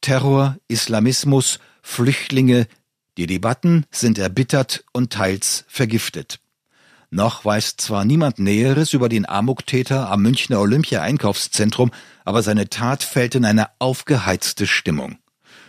Terror, 0.00 0.56
Islamismus, 0.68 1.58
Flüchtlinge, 1.82 2.66
die 3.18 3.26
Debatten 3.26 3.84
sind 3.90 4.18
erbittert 4.18 4.84
und 4.92 5.12
teils 5.12 5.64
vergiftet. 5.68 6.40
Noch 7.10 7.44
weiß 7.44 7.76
zwar 7.76 8.06
niemand 8.06 8.38
Näheres 8.38 8.94
über 8.94 9.10
den 9.10 9.28
Amoktäter 9.28 10.10
am 10.10 10.22
Münchner 10.22 10.60
Olympia-Einkaufszentrum, 10.60 11.90
aber 12.24 12.42
seine 12.42 12.70
Tat 12.70 13.02
fällt 13.02 13.34
in 13.34 13.44
eine 13.44 13.68
aufgeheizte 13.80 14.66
Stimmung. 14.66 15.18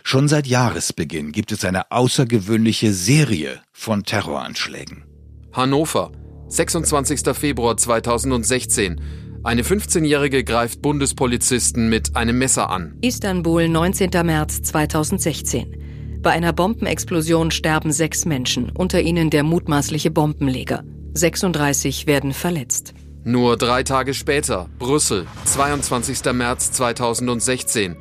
Schon 0.04 0.26
seit 0.28 0.46
Jahresbeginn 0.46 1.32
gibt 1.32 1.52
es 1.52 1.64
eine 1.64 1.90
außergewöhnliche 1.90 2.94
Serie 2.94 3.60
von 3.72 4.04
Terroranschlägen. 4.04 5.04
Hannover, 5.52 6.12
26. 6.48 7.20
Februar 7.34 7.76
2016. 7.76 9.00
Eine 9.42 9.62
15-Jährige 9.62 10.44
greift 10.44 10.80
Bundespolizisten 10.80 11.88
mit 11.88 12.16
einem 12.16 12.38
Messer 12.38 12.70
an. 12.70 12.96
Istanbul, 13.02 13.68
19. 13.68 14.10
März 14.24 14.62
2016. 14.62 16.20
Bei 16.22 16.30
einer 16.30 16.54
Bombenexplosion 16.54 17.50
sterben 17.50 17.92
sechs 17.92 18.24
Menschen, 18.24 18.70
unter 18.70 19.02
ihnen 19.02 19.28
der 19.28 19.42
mutmaßliche 19.42 20.10
Bombenleger. 20.10 20.82
36 21.12 22.06
werden 22.06 22.32
verletzt. 22.32 22.94
Nur 23.24 23.56
drei 23.56 23.82
Tage 23.82 24.14
später, 24.14 24.68
Brüssel, 24.78 25.26
22. 25.44 26.32
März 26.32 26.72
2016. 26.72 27.96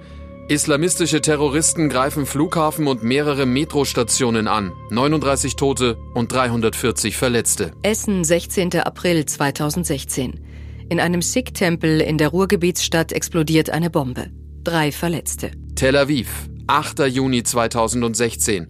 Islamistische 0.50 1.22
Terroristen 1.22 1.88
greifen 1.88 2.26
Flughafen 2.26 2.88
und 2.88 3.02
mehrere 3.02 3.46
Metrostationen 3.46 4.50
an. 4.50 4.74
39 4.90 5.56
Tote 5.56 5.98
und 6.14 6.34
340 6.34 7.16
Verletzte. 7.16 7.72
Essen, 7.82 8.26
16. 8.26 8.76
April 8.80 9.26
2016. 9.26 10.42
In 10.90 11.00
einem 11.00 11.22
Sikh-Tempel 11.22 12.02
in 12.02 12.18
der 12.18 12.28
Ruhrgebietsstadt 12.28 13.14
explodiert 13.14 13.70
eine 13.70 13.90
Bombe. 13.90 14.32
Drei 14.66 14.92
Verletzte. 14.92 15.52
Tel 15.76 15.96
Aviv, 15.96 16.50
8. 16.68 17.08
Juni 17.08 17.44
2016. 17.44 18.68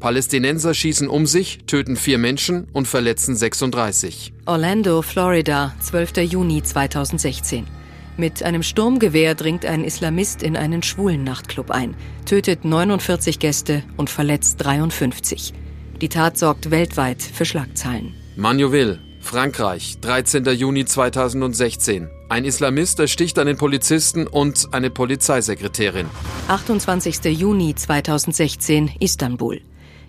Palästinenser 0.00 0.74
schießen 0.74 1.06
um 1.06 1.26
sich, 1.26 1.60
töten 1.68 1.94
vier 1.94 2.18
Menschen 2.18 2.66
und 2.72 2.88
verletzen 2.88 3.36
36. 3.36 4.32
Orlando, 4.46 5.02
Florida, 5.02 5.72
12. 5.78 6.16
Juni 6.32 6.64
2016. 6.64 7.81
Mit 8.16 8.42
einem 8.42 8.62
Sturmgewehr 8.62 9.34
dringt 9.34 9.64
ein 9.64 9.84
Islamist 9.84 10.42
in 10.42 10.56
einen 10.56 10.82
schwulen 10.82 11.24
Nachtclub 11.24 11.70
ein, 11.70 11.94
tötet 12.26 12.64
49 12.64 13.38
Gäste 13.38 13.82
und 13.96 14.10
verletzt 14.10 14.56
53. 14.62 15.54
Die 16.00 16.08
Tat 16.08 16.36
sorgt 16.36 16.70
weltweit 16.70 17.22
für 17.22 17.44
Schlagzeilen. 17.44 18.14
Magneville, 18.36 18.98
Frankreich, 19.20 19.98
13. 20.00 20.44
Juni 20.44 20.84
2016. 20.84 22.10
Ein 22.28 22.44
Islamist 22.44 22.98
ersticht 22.98 23.38
einen 23.38 23.56
Polizisten 23.56 24.26
und 24.26 24.68
eine 24.72 24.90
Polizeisekretärin. 24.90 26.06
28. 26.48 27.24
Juni 27.24 27.74
2016, 27.74 28.90
Istanbul. 29.00 29.60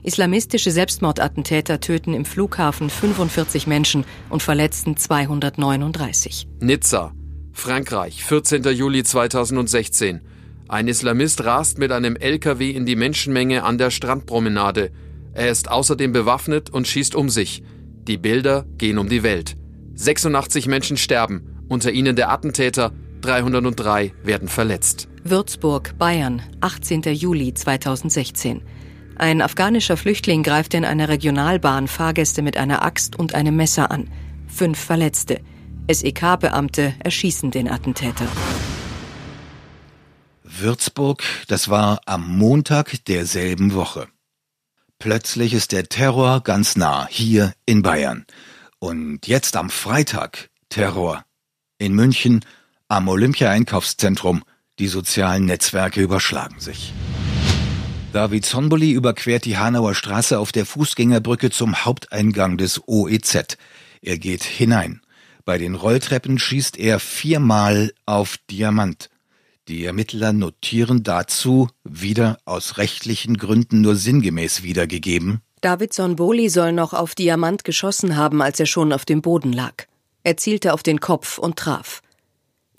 Islamistische 0.03 0.71
Selbstmordattentäter 0.71 1.79
töten 1.79 2.13
im 2.13 2.25
Flughafen 2.25 2.89
45 2.89 3.67
Menschen 3.67 4.03
und 4.29 4.43
verletzten 4.43 4.97
239. 4.97 6.47
Nizza, 6.59 7.13
Frankreich, 7.53 8.23
14. 8.25 8.63
Juli 8.63 9.03
2016. 9.03 10.21
Ein 10.67 10.87
Islamist 10.87 11.45
rast 11.45 11.77
mit 11.77 11.91
einem 11.91 12.15
LKW 12.15 12.71
in 12.71 12.85
die 12.85 12.95
Menschenmenge 12.95 13.63
an 13.63 13.77
der 13.77 13.91
Strandpromenade. 13.91 14.91
Er 15.33 15.49
ist 15.49 15.69
außerdem 15.69 16.11
bewaffnet 16.11 16.71
und 16.71 16.87
schießt 16.87 17.15
um 17.15 17.29
sich. 17.29 17.63
Die 18.07 18.17
Bilder 18.17 18.65
gehen 18.77 18.97
um 18.97 19.07
die 19.07 19.23
Welt. 19.23 19.55
86 19.95 20.67
Menschen 20.67 20.97
sterben, 20.97 21.63
unter 21.69 21.91
ihnen 21.91 22.15
der 22.15 22.31
Attentäter, 22.31 22.91
303 23.21 24.13
werden 24.23 24.49
verletzt. 24.49 25.07
Würzburg, 25.23 25.97
Bayern, 25.97 26.41
18. 26.59 27.03
Juli 27.13 27.53
2016. 27.53 28.61
Ein 29.15 29.41
afghanischer 29.41 29.95
Flüchtling 29.95 30.43
greift 30.43 30.73
in 30.73 30.83
einer 30.83 31.07
Regionalbahn 31.07 31.87
Fahrgäste 31.87 32.41
mit 32.41 32.57
einer 32.57 32.83
Axt 32.83 33.17
und 33.17 33.35
einem 33.35 33.55
Messer 33.55 33.91
an. 33.91 34.09
Fünf 34.47 34.79
Verletzte. 34.79 35.39
SEK-Beamte 35.91 36.95
erschießen 36.99 37.51
den 37.51 37.69
Attentäter. 37.69 38.25
Würzburg, 40.43 41.23
das 41.47 41.69
war 41.69 41.99
am 42.05 42.37
Montag 42.37 43.03
derselben 43.05 43.73
Woche. 43.73 44.07
Plötzlich 44.99 45.53
ist 45.53 45.73
der 45.73 45.89
Terror 45.89 46.41
ganz 46.41 46.77
nah, 46.77 47.07
hier 47.09 47.53
in 47.65 47.81
Bayern. 47.81 48.25
Und 48.79 49.27
jetzt 49.27 49.57
am 49.57 49.69
Freitag 49.69 50.49
Terror. 50.69 51.25
In 51.77 51.93
München, 51.93 52.45
am 52.87 53.09
Olympia-Einkaufszentrum. 53.09 54.43
Die 54.79 54.87
sozialen 54.87 55.45
Netzwerke 55.45 56.01
überschlagen 56.01 56.59
sich. 56.59 56.93
David 58.13 58.45
Sonboli 58.45 58.91
überquert 58.91 59.45
die 59.45 59.57
Hanauer 59.57 59.95
Straße 59.95 60.39
auf 60.39 60.51
der 60.51 60.65
Fußgängerbrücke 60.65 61.51
zum 61.51 61.83
Haupteingang 61.83 62.57
des 62.57 62.81
OEZ. 62.87 63.57
Er 64.01 64.17
geht 64.17 64.43
hinein. 64.43 65.02
Bei 65.45 65.57
den 65.57 65.75
Rolltreppen 65.75 66.39
schießt 66.39 66.77
er 66.77 66.99
viermal 66.99 67.93
auf 68.05 68.37
Diamant. 68.49 69.09
Die 69.67 69.83
Ermittler 69.85 70.33
notieren 70.33 71.03
dazu, 71.03 71.69
wieder 71.83 72.37
aus 72.45 72.77
rechtlichen 72.77 73.37
Gründen 73.37 73.81
nur 73.81 73.95
sinngemäß 73.95 74.63
wiedergegeben. 74.63 75.41
David 75.61 75.93
Sonboli 75.93 76.49
soll 76.49 76.73
noch 76.73 76.93
auf 76.93 77.15
Diamant 77.15 77.63
geschossen 77.63 78.17
haben, 78.17 78.41
als 78.41 78.59
er 78.59 78.65
schon 78.65 78.91
auf 78.91 79.05
dem 79.05 79.21
Boden 79.21 79.53
lag. 79.53 79.85
Er 80.23 80.37
zielte 80.37 80.73
auf 80.73 80.83
den 80.83 80.99
Kopf 80.99 81.37
und 81.37 81.57
traf. 81.57 82.01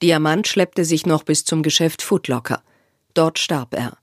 Diamant 0.02 0.46
schleppte 0.46 0.84
sich 0.84 1.06
noch 1.06 1.22
bis 1.22 1.44
zum 1.44 1.62
Geschäft 1.62 2.02
Footlocker. 2.02 2.62
Dort 3.14 3.38
starb 3.38 3.74
er. 3.74 3.96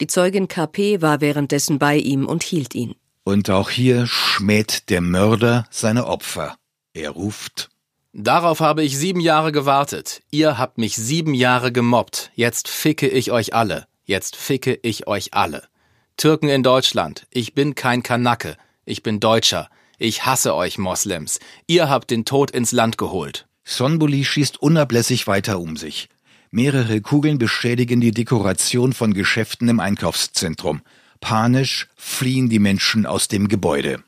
Die 0.00 0.06
Zeugin 0.06 0.48
KP 0.48 1.00
war 1.00 1.20
währenddessen 1.20 1.78
bei 1.78 1.96
ihm 1.96 2.26
und 2.26 2.42
hielt 2.42 2.74
ihn. 2.74 2.94
Und 3.24 3.50
auch 3.50 3.70
hier 3.70 4.06
schmäht 4.06 4.90
der 4.90 5.00
Mörder 5.00 5.66
seine 5.70 6.06
Opfer. 6.06 6.56
Er 6.92 7.10
ruft 7.10 7.70
Darauf 8.14 8.60
habe 8.60 8.84
ich 8.84 8.98
sieben 8.98 9.20
Jahre 9.20 9.52
gewartet. 9.52 10.22
Ihr 10.30 10.58
habt 10.58 10.76
mich 10.76 10.96
sieben 10.96 11.32
Jahre 11.32 11.72
gemobbt. 11.72 12.30
Jetzt 12.34 12.68
ficke 12.68 13.08
ich 13.08 13.32
euch 13.32 13.54
alle. 13.54 13.86
Jetzt 14.04 14.36
ficke 14.36 14.78
ich 14.82 15.06
euch 15.06 15.32
alle. 15.32 15.64
Türken 16.18 16.50
in 16.50 16.62
Deutschland. 16.62 17.26
Ich 17.30 17.54
bin 17.54 17.74
kein 17.74 18.02
Kanacke. 18.02 18.58
Ich 18.84 19.02
bin 19.02 19.18
Deutscher. 19.18 19.70
Ich 19.96 20.26
hasse 20.26 20.54
euch 20.54 20.76
Moslems. 20.76 21.40
Ihr 21.66 21.88
habt 21.88 22.10
den 22.10 22.26
Tod 22.26 22.50
ins 22.50 22.72
Land 22.72 22.98
geholt. 22.98 23.46
Sonbuli 23.64 24.26
schießt 24.26 24.60
unablässig 24.60 25.26
weiter 25.26 25.58
um 25.58 25.78
sich. 25.78 26.10
Mehrere 26.50 27.00
Kugeln 27.00 27.38
beschädigen 27.38 28.02
die 28.02 28.10
Dekoration 28.10 28.92
von 28.92 29.14
Geschäften 29.14 29.70
im 29.70 29.80
Einkaufszentrum. 29.80 30.82
Panisch 31.20 31.88
fliehen 31.96 32.50
die 32.50 32.58
Menschen 32.58 33.06
aus 33.06 33.28
dem 33.28 33.48
Gebäude. 33.48 34.02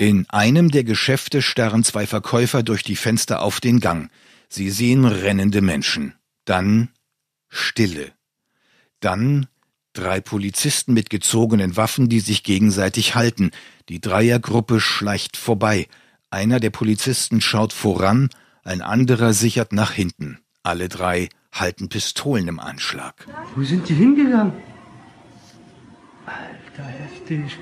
In 0.00 0.24
einem 0.30 0.70
der 0.70 0.82
Geschäfte 0.82 1.42
starren 1.42 1.84
zwei 1.84 2.06
Verkäufer 2.06 2.62
durch 2.62 2.82
die 2.82 2.96
Fenster 2.96 3.42
auf 3.42 3.60
den 3.60 3.80
Gang. 3.80 4.10
Sie 4.48 4.70
sehen 4.70 5.04
rennende 5.04 5.60
Menschen. 5.60 6.14
Dann 6.46 6.88
Stille. 7.50 8.12
Dann 9.00 9.46
drei 9.92 10.22
Polizisten 10.22 10.94
mit 10.94 11.10
gezogenen 11.10 11.76
Waffen, 11.76 12.08
die 12.08 12.20
sich 12.20 12.44
gegenseitig 12.44 13.14
halten. 13.14 13.50
Die 13.90 14.00
Dreiergruppe 14.00 14.80
schleicht 14.80 15.36
vorbei. 15.36 15.86
Einer 16.32 16.60
der 16.60 16.70
Polizisten 16.70 17.40
schaut 17.40 17.72
voran, 17.72 18.30
ein 18.62 18.82
anderer 18.82 19.32
sichert 19.32 19.72
nach 19.72 19.90
hinten. 19.90 20.38
Alle 20.62 20.88
drei 20.88 21.28
halten 21.52 21.88
Pistolen 21.88 22.46
im 22.46 22.60
Anschlag. 22.60 23.26
Wo 23.56 23.64
sind 23.64 23.88
die 23.88 23.94
hingegangen? 23.94 24.52
Alter, 26.26 26.88
heftig. 26.88 27.58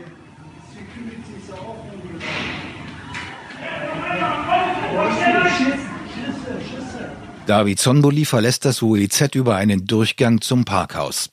David 7.46 7.78
Zonboli 7.78 8.26
verlässt 8.26 8.66
das 8.66 8.82
UEZ 8.82 9.34
über 9.34 9.56
einen 9.56 9.86
Durchgang 9.86 10.42
zum 10.42 10.66
Parkhaus. 10.66 11.30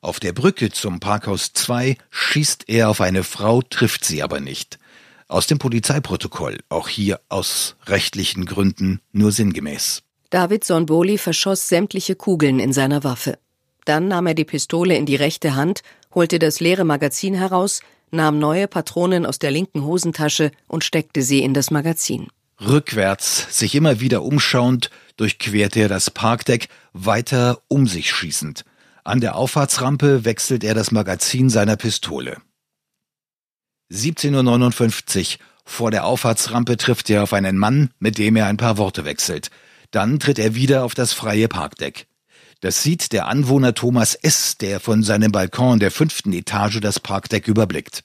Auf 0.00 0.18
der 0.18 0.32
Brücke 0.32 0.70
zum 0.70 0.98
Parkhaus 0.98 1.52
2 1.52 1.96
schießt 2.10 2.68
er 2.68 2.88
auf 2.88 3.00
eine 3.00 3.22
Frau, 3.22 3.62
trifft 3.62 4.04
sie 4.04 4.24
aber 4.24 4.40
nicht. 4.40 4.80
Aus 5.28 5.46
dem 5.46 5.58
Polizeiprotokoll, 5.58 6.58
auch 6.68 6.88
hier 6.88 7.20
aus 7.28 7.76
rechtlichen 7.86 8.44
Gründen 8.44 9.00
nur 9.12 9.32
sinngemäß. 9.32 10.02
David 10.30 10.64
Sonboli 10.64 11.18
verschoss 11.18 11.68
sämtliche 11.68 12.16
Kugeln 12.16 12.58
in 12.58 12.72
seiner 12.72 13.04
Waffe. 13.04 13.38
Dann 13.84 14.08
nahm 14.08 14.26
er 14.26 14.34
die 14.34 14.44
Pistole 14.44 14.96
in 14.96 15.06
die 15.06 15.16
rechte 15.16 15.54
Hand, 15.54 15.82
holte 16.14 16.38
das 16.38 16.60
leere 16.60 16.84
Magazin 16.84 17.34
heraus, 17.34 17.80
nahm 18.10 18.38
neue 18.38 18.68
Patronen 18.68 19.26
aus 19.26 19.38
der 19.38 19.50
linken 19.50 19.84
Hosentasche 19.84 20.50
und 20.68 20.84
steckte 20.84 21.22
sie 21.22 21.42
in 21.42 21.54
das 21.54 21.70
Magazin. 21.70 22.28
Rückwärts, 22.60 23.58
sich 23.58 23.74
immer 23.74 24.00
wieder 24.00 24.22
umschauend, 24.22 24.90
durchquerte 25.16 25.80
er 25.80 25.88
das 25.88 26.10
Parkdeck, 26.10 26.68
weiter 26.92 27.60
um 27.68 27.86
sich 27.86 28.10
schießend. 28.10 28.64
An 29.02 29.20
der 29.20 29.36
Auffahrtsrampe 29.36 30.24
wechselt 30.24 30.64
er 30.64 30.74
das 30.74 30.90
Magazin 30.90 31.50
seiner 31.50 31.76
Pistole. 31.76 32.38
17.59 33.94 35.38
Uhr 35.38 35.44
vor 35.64 35.90
der 35.90 36.04
Auffahrtsrampe 36.04 36.76
trifft 36.76 37.08
er 37.10 37.22
auf 37.22 37.32
einen 37.32 37.56
Mann, 37.56 37.90
mit 37.98 38.18
dem 38.18 38.36
er 38.36 38.46
ein 38.46 38.56
paar 38.56 38.76
Worte 38.76 39.04
wechselt. 39.04 39.50
Dann 39.90 40.18
tritt 40.18 40.38
er 40.38 40.54
wieder 40.54 40.84
auf 40.84 40.94
das 40.94 41.12
freie 41.12 41.48
Parkdeck. 41.48 42.06
Das 42.60 42.82
sieht 42.82 43.12
der 43.12 43.28
Anwohner 43.28 43.74
Thomas 43.74 44.14
S., 44.14 44.56
der 44.58 44.80
von 44.80 45.02
seinem 45.02 45.32
Balkon 45.32 45.78
der 45.78 45.90
fünften 45.90 46.32
Etage 46.32 46.80
das 46.80 47.00
Parkdeck 47.00 47.48
überblickt. 47.48 48.04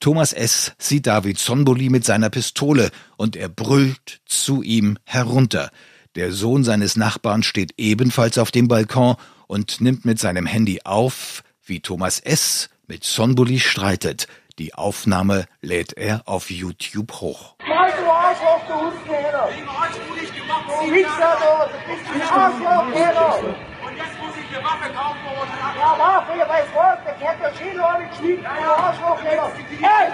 Thomas 0.00 0.32
S. 0.32 0.72
sieht 0.78 1.06
David 1.06 1.38
Sonboli 1.38 1.88
mit 1.88 2.04
seiner 2.04 2.28
Pistole 2.28 2.90
und 3.16 3.36
er 3.36 3.48
brüllt 3.48 4.20
zu 4.26 4.62
ihm 4.62 4.98
herunter. 5.04 5.70
Der 6.14 6.32
Sohn 6.32 6.64
seines 6.64 6.96
Nachbarn 6.96 7.42
steht 7.42 7.74
ebenfalls 7.76 8.38
auf 8.38 8.50
dem 8.50 8.68
Balkon 8.68 9.16
und 9.46 9.80
nimmt 9.80 10.04
mit 10.04 10.18
seinem 10.18 10.46
Handy 10.46 10.80
auf, 10.84 11.42
wie 11.64 11.80
Thomas 11.80 12.20
S. 12.20 12.68
mit 12.86 13.04
Sonboli 13.04 13.60
streitet. 13.60 14.26
Die 14.60 14.72
Aufnahme 14.72 15.46
lädt 15.62 15.94
er 15.94 16.22
auf 16.26 16.48
YouTube 16.48 17.10
hoch. 17.14 17.56
Mal 17.66 17.90
du 17.90 18.08
Arschloch, 18.08 18.60
du 18.68 18.74
Hundenhähler! 18.74 19.48
Du 19.48 20.92
Wichser, 20.92 21.36
du! 21.40 21.54
Du 21.66 21.92
bist 21.92 22.06
ein 22.14 22.22
Arschloch, 22.22 22.94
Hähler! 22.94 23.34
Und 23.34 23.96
jetzt 23.96 24.16
muss 24.20 24.30
ich 24.38 24.56
eine 24.56 24.64
Waffe 24.64 24.92
kaufen 24.94 25.26
oder 25.26 25.80
Ja, 25.80 25.98
Waffe, 25.98 26.38
ihr 26.38 26.48
weiß 26.48 26.66
was, 26.72 26.98
der 27.04 27.14
kennt 27.14 27.42
der 27.42 27.52
Schädel 27.56 27.80
auch 27.80 27.98
nicht 27.98 28.14
schliegt, 28.14 28.44
du 28.44 28.48
Arschloch, 28.48 29.24
Hähler! 29.24 29.50
Hey! 29.80 30.12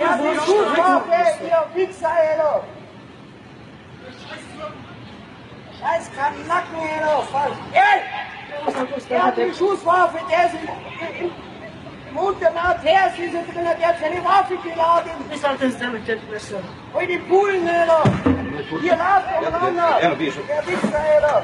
Ja, 0.00 0.16
du 0.16 0.40
Schusswaffe, 0.40 1.44
ihr 1.44 1.76
Wichser, 1.76 2.12
Hähler! 2.12 2.64
Scheiß 5.78 6.10
Kanackenhähler! 6.16 7.22
Hey! 7.70 8.00
Der 9.08 9.22
hat 9.22 9.36
die 9.36 9.54
Schusswaffe, 9.54 10.18
der 10.28 10.46
ist 10.46 10.54
im, 11.20 11.30
Unternaut 12.14 12.80
her, 12.82 13.12
sie 13.16 13.28
sind 13.28 13.52
drin, 13.52 13.64
der 13.64 13.88
hat 13.88 13.98
seine 14.00 14.24
Waffe 14.24 14.56
geladen. 14.58 15.10
Wie 15.28 15.36
soll 15.36 15.56
das 15.60 15.78
damit 15.78 16.06
jetzt 16.06 16.30
besser? 16.30 16.60
Hol 16.92 17.06
die 17.06 17.18
Bullen, 17.18 17.68
Alter! 17.68 18.02
Hier 18.80 18.96
lauft 18.96 19.26
umeinander! 19.48 19.98
Der 20.00 20.18
Wichser, 20.18 20.40
Alter! 20.94 21.42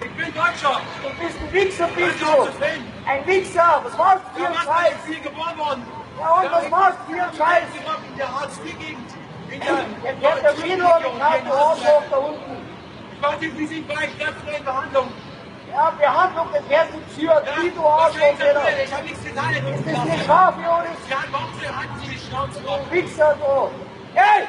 Ich 0.00 0.10
bin 0.12 0.34
Deutscher! 0.34 0.80
Du 1.02 1.08
bist 1.22 1.38
ein 1.38 1.52
Wichser, 1.52 1.88
bist 1.88 2.20
du! 2.20 2.48
Ein 3.06 3.26
Wichser! 3.26 3.80
Was 3.84 3.98
machst 3.98 4.22
du 4.34 4.40
für 4.40 4.46
einen 4.46 4.56
Scheiß? 4.56 4.94
Ich 5.10 5.22
bin 5.22 5.24
geboren 5.24 5.58
worden! 5.58 5.82
Ja 6.18 6.30
und, 6.40 6.52
was 6.52 6.70
machst 6.70 6.98
du 7.06 7.12
für 7.12 7.22
einen 7.22 7.34
Scheiß? 7.34 7.64
In 8.10 8.16
der 8.16 8.40
Hartz-IV-Gegend! 8.40 9.10
Der 10.20 10.32
hat 10.32 10.42
der 10.42 10.56
Schädel 10.62 10.86
und 10.86 11.16
ich 11.16 11.22
hab 11.22 11.46
Arschloch 11.54 12.02
da 12.10 12.16
unten! 12.16 12.56
Ich 13.12 13.22
warte, 13.22 13.58
wie 13.58 13.66
Sie 13.66 13.82
gleich 13.82 14.10
in 14.18 14.64
Behandlung! 14.64 15.08
Ja, 15.72 15.90
Behandlung 15.90 16.52
des 16.52 16.62
Herzens 16.68 17.02
führt, 17.14 17.44
wie 17.60 17.70
du 17.70 17.86
Arschloch. 17.86 18.34
Ich 18.84 18.92
hab 18.92 19.02
nichts 19.02 19.24
getan. 19.24 19.54
Ist 19.54 19.86
das 19.86 20.04
nicht 20.04 20.24
scharf, 20.26 20.54
Jonas? 20.56 20.86
Ja, 21.10 21.16
warum 21.30 21.48
halten 21.60 22.00
Sie 22.02 22.08
die 22.10 22.18
Schnauze 22.18 22.68
auf? 22.68 22.80
Du 22.88 22.94
Wichser, 22.94 23.36
du. 23.38 23.70
Hey! 24.14 24.44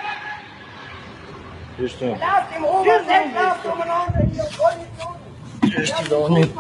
Ist 1.78 2.02
der? 2.02 2.18
Lasst 2.18 2.56
im 2.56 2.64
nicht, 2.64 3.34
lasst 3.36 3.66
umeinander, 3.66 4.22
ihr 4.34 4.44
Vollidioten. 4.44 5.84
Ist 5.84 6.00
die 6.00 6.10
doch 6.10 6.30
nicht. 6.30 6.54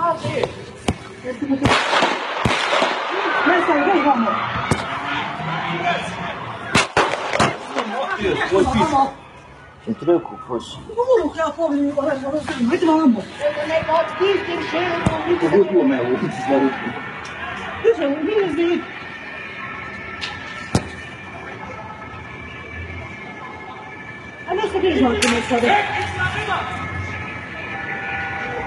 Entrei 9.88 10.20
por 10.20 10.58
isso 10.58 10.82
Não, 10.96 11.34
já 11.34 11.50
foi, 11.54 11.78
não 11.78 11.96
vai 11.96 12.78
tomar 12.78 12.94
uma 12.96 13.08
boca. 13.08 13.28
Eu 13.40 13.68
nem 13.68 13.84
posso 13.86 14.24
ir, 14.24 14.46
tem 14.46 14.62
cheiro 14.64 15.04
comigo. 15.10 15.46
Eu 15.46 15.50
vou 15.50 15.66
comer, 15.66 16.00
eu 16.00 16.18
vou 16.18 16.30
te 16.30 16.42
dar 16.42 16.58
o 16.58 16.70
cu. 16.70 17.08
Deixa 17.84 18.04
eu 18.04 18.26
ver, 18.26 18.50
ver. 18.62 18.84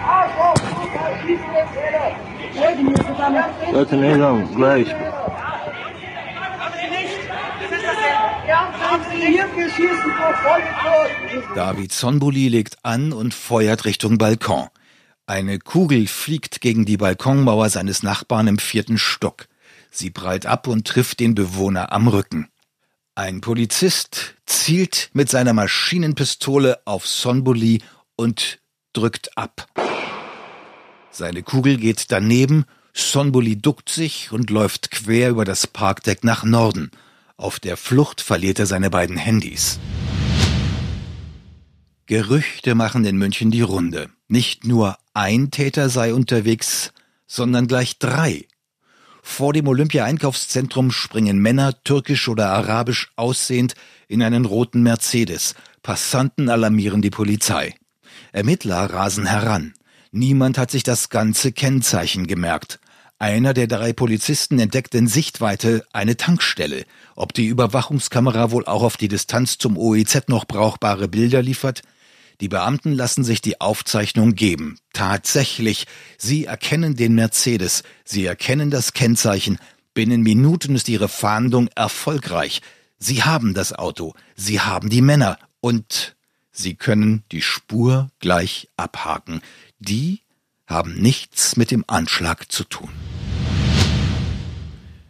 A. 0.03 0.29
Tá 3.17 3.71
eu 3.73 3.87
também 3.87 4.17
não, 4.17 4.47
mas... 4.55 4.89
David 11.55 11.93
Sonbuli 11.93 12.49
legt 12.49 12.79
an 12.83 13.13
und 13.13 13.33
feuert 13.33 13.85
Richtung 13.85 14.19
Balkon. 14.19 14.69
Eine 15.27 15.61
Kugel 15.61 16.09
fliegt 16.09 16.61
gegen 16.61 16.85
die 16.85 16.97
Balkonmauer 16.97 17.69
seines 17.71 18.03
Nachbarn 18.03 18.49
im 18.49 18.59
vierten 18.59 18.99
Stock. 18.99 19.47
Sie 19.93 20.11
prallt 20.11 20.47
ab 20.47 20.67
und 20.67 20.87
trifft 20.87 21.21
den 21.21 21.37
Bewohner 21.37 21.93
am 21.93 22.09
Rücken. 22.09 22.49
Ein 23.15 23.41
Polizist 23.41 24.35
zielt 24.47 25.11
mit 25.13 25.29
seiner 25.29 25.53
Maschinenpistole 25.53 26.81
auf 26.87 27.07
Sonbuli 27.07 27.83
und 28.17 28.59
drückt 28.93 29.37
ab. 29.37 29.69
Seine 31.13 31.43
Kugel 31.43 31.77
geht 31.77 32.11
daneben, 32.11 32.65
Sonbuli 32.93 33.57
duckt 33.57 33.89
sich 33.91 34.33
und 34.33 34.51
läuft 34.51 34.91
quer 34.91 35.31
über 35.31 35.45
das 35.45 35.67
Parkdeck 35.67 36.25
nach 36.25 36.43
Norden. 36.43 36.91
Auf 37.41 37.59
der 37.59 37.79
Flucht 37.79 38.21
verliert 38.21 38.59
er 38.59 38.67
seine 38.67 38.91
beiden 38.91 39.17
Handys. 39.17 39.79
Gerüchte 42.05 42.75
machen 42.75 43.07
in 43.07 43.17
München 43.17 43.51
die 43.51 43.63
Runde. 43.63 44.11
Nicht 44.29 44.67
nur 44.67 44.99
ein 45.15 45.51
Täter 45.51 45.89
sei 45.89 46.13
unterwegs, 46.13 46.93
sondern 47.27 47.67
gleich 47.67 47.99
drei. 47.99 48.47
Vor 49.23 49.55
dem 49.55 49.69
Olympia-Einkaufszentrum 49.69 50.91
springen 50.91 51.39
Männer, 51.39 51.83
türkisch 51.83 52.29
oder 52.29 52.51
arabisch 52.51 53.11
aussehend, 53.17 53.75
in 54.07 54.23
einen 54.23 54.45
roten 54.45 54.83
Mercedes. 54.83 55.55
Passanten 55.83 56.51
alarmieren 56.51 57.01
die 57.01 57.09
Polizei. 57.09 57.75
Ermittler 58.33 58.91
rasen 58.93 59.25
heran. 59.25 59.73
Niemand 60.11 60.59
hat 60.59 60.71
sich 60.71 60.83
das 60.83 61.09
ganze 61.09 61.53
Kennzeichen 61.53 62.27
gemerkt. 62.27 62.81
Einer 63.21 63.53
der 63.53 63.67
drei 63.67 63.93
Polizisten 63.93 64.59
entdeckt 64.59 64.95
in 64.95 65.07
Sichtweite 65.07 65.85
eine 65.93 66.17
Tankstelle. 66.17 66.87
Ob 67.17 67.35
die 67.35 67.49
Überwachungskamera 67.49 68.51
wohl 68.51 68.65
auch 68.65 68.83
auf 68.83 68.97
die 68.97 69.09
Distanz 69.09 69.59
zum 69.59 69.77
OEZ 69.77 70.29
noch 70.29 70.47
brauchbare 70.47 71.07
Bilder 71.07 71.43
liefert? 71.43 71.83
Die 72.41 72.49
Beamten 72.49 72.93
lassen 72.93 73.23
sich 73.23 73.43
die 73.43 73.61
Aufzeichnung 73.61 74.37
geben. 74.37 74.79
Tatsächlich, 74.95 75.87
sie 76.17 76.47
erkennen 76.47 76.97
den 76.97 77.15
Mercedes, 77.15 77.83
sie 78.07 78.25
erkennen 78.25 78.71
das 78.71 78.95
Kennzeichen. 78.95 79.59
Binnen 79.93 80.23
Minuten 80.23 80.75
ist 80.75 80.89
ihre 80.89 81.09
Fahndung 81.09 81.69
erfolgreich. 81.75 82.63
Sie 82.99 83.23
haben 83.23 83.53
das 83.53 83.75
Auto, 83.75 84.15
sie 84.35 84.61
haben 84.61 84.89
die 84.89 85.03
Männer 85.03 85.39
und 85.61 86.17
sie 86.53 86.75
können 86.75 87.25
die 87.33 87.43
Spur 87.43 88.09
gleich 88.19 88.71
abhaken. 88.79 89.43
Die 89.79 90.23
haben 90.71 90.95
nichts 90.95 91.57
mit 91.57 91.71
dem 91.71 91.85
Anschlag 91.87 92.51
zu 92.51 92.65
tun. 92.65 92.89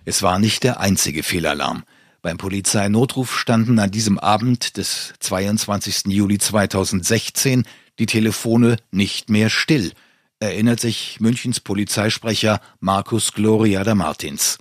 Es 0.05 0.23
war 0.23 0.38
nicht 0.38 0.64
der 0.64 0.81
einzige 0.81 1.23
Fehlalarm. 1.23 1.85
Beim 2.23 2.38
Polizeinotruf 2.38 3.38
standen 3.38 3.79
an 3.79 3.90
diesem 3.90 4.18
Abend 4.18 4.77
des 4.77 5.14
22. 5.20 6.07
Juli 6.07 6.38
2016 6.38 7.64
die 7.99 8.07
Telefone 8.07 8.77
nicht 8.90 9.31
mehr 9.31 9.51
still, 9.51 9.92
erinnert 10.38 10.81
sich 10.81 11.20
Münchens 11.20 11.61
Polizeisprecher 11.61 12.61
Markus 12.81 13.33
Gloria 13.33 13.85
da 13.85 13.94
Martins. 13.94 14.59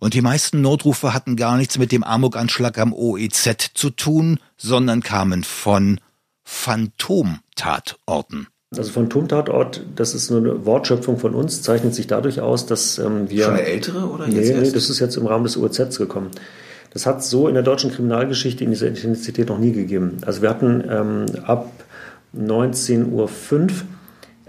Und 0.00 0.14
die 0.14 0.22
meisten 0.22 0.60
Notrufe 0.60 1.14
hatten 1.14 1.36
gar 1.36 1.56
nichts 1.56 1.78
mit 1.78 1.92
dem 1.92 2.02
Amokanschlag 2.02 2.78
am 2.78 2.92
OEZ 2.92 3.70
zu 3.74 3.90
tun, 3.90 4.40
sondern 4.56 5.02
kamen 5.02 5.44
von 5.44 6.00
Phantomtatorten. 6.42 8.48
Also 8.76 8.92
Phantomtatort, 8.92 9.84
das 9.96 10.14
ist 10.14 10.30
nur 10.30 10.38
eine 10.38 10.64
Wortschöpfung 10.64 11.18
von 11.18 11.34
uns, 11.34 11.60
zeichnet 11.60 11.92
sich 11.92 12.06
dadurch 12.06 12.40
aus, 12.40 12.66
dass 12.66 12.98
ähm, 12.98 13.28
wir... 13.28 13.46
Schon 13.46 13.54
eine 13.54 13.64
ältere 13.64 14.08
oder 14.08 14.28
nee, 14.28 14.36
jetzt 14.36 14.50
nee, 14.50 14.58
erst? 14.60 14.76
das 14.76 14.88
ist 14.88 15.00
jetzt 15.00 15.16
im 15.16 15.26
Rahmen 15.26 15.42
des 15.42 15.56
OEZ 15.56 15.98
gekommen. 15.98 16.30
Das 16.92 17.04
hat 17.04 17.18
es 17.18 17.30
so 17.30 17.48
in 17.48 17.54
der 17.54 17.64
deutschen 17.64 17.90
Kriminalgeschichte 17.90 18.62
in 18.62 18.70
dieser 18.70 18.86
Intensität 18.86 19.48
noch 19.48 19.58
nie 19.58 19.72
gegeben. 19.72 20.18
Also 20.24 20.42
wir 20.42 20.50
hatten 20.50 20.84
ähm, 20.88 21.26
ab 21.42 21.72
19.05 22.36 23.10
Uhr 23.10 23.28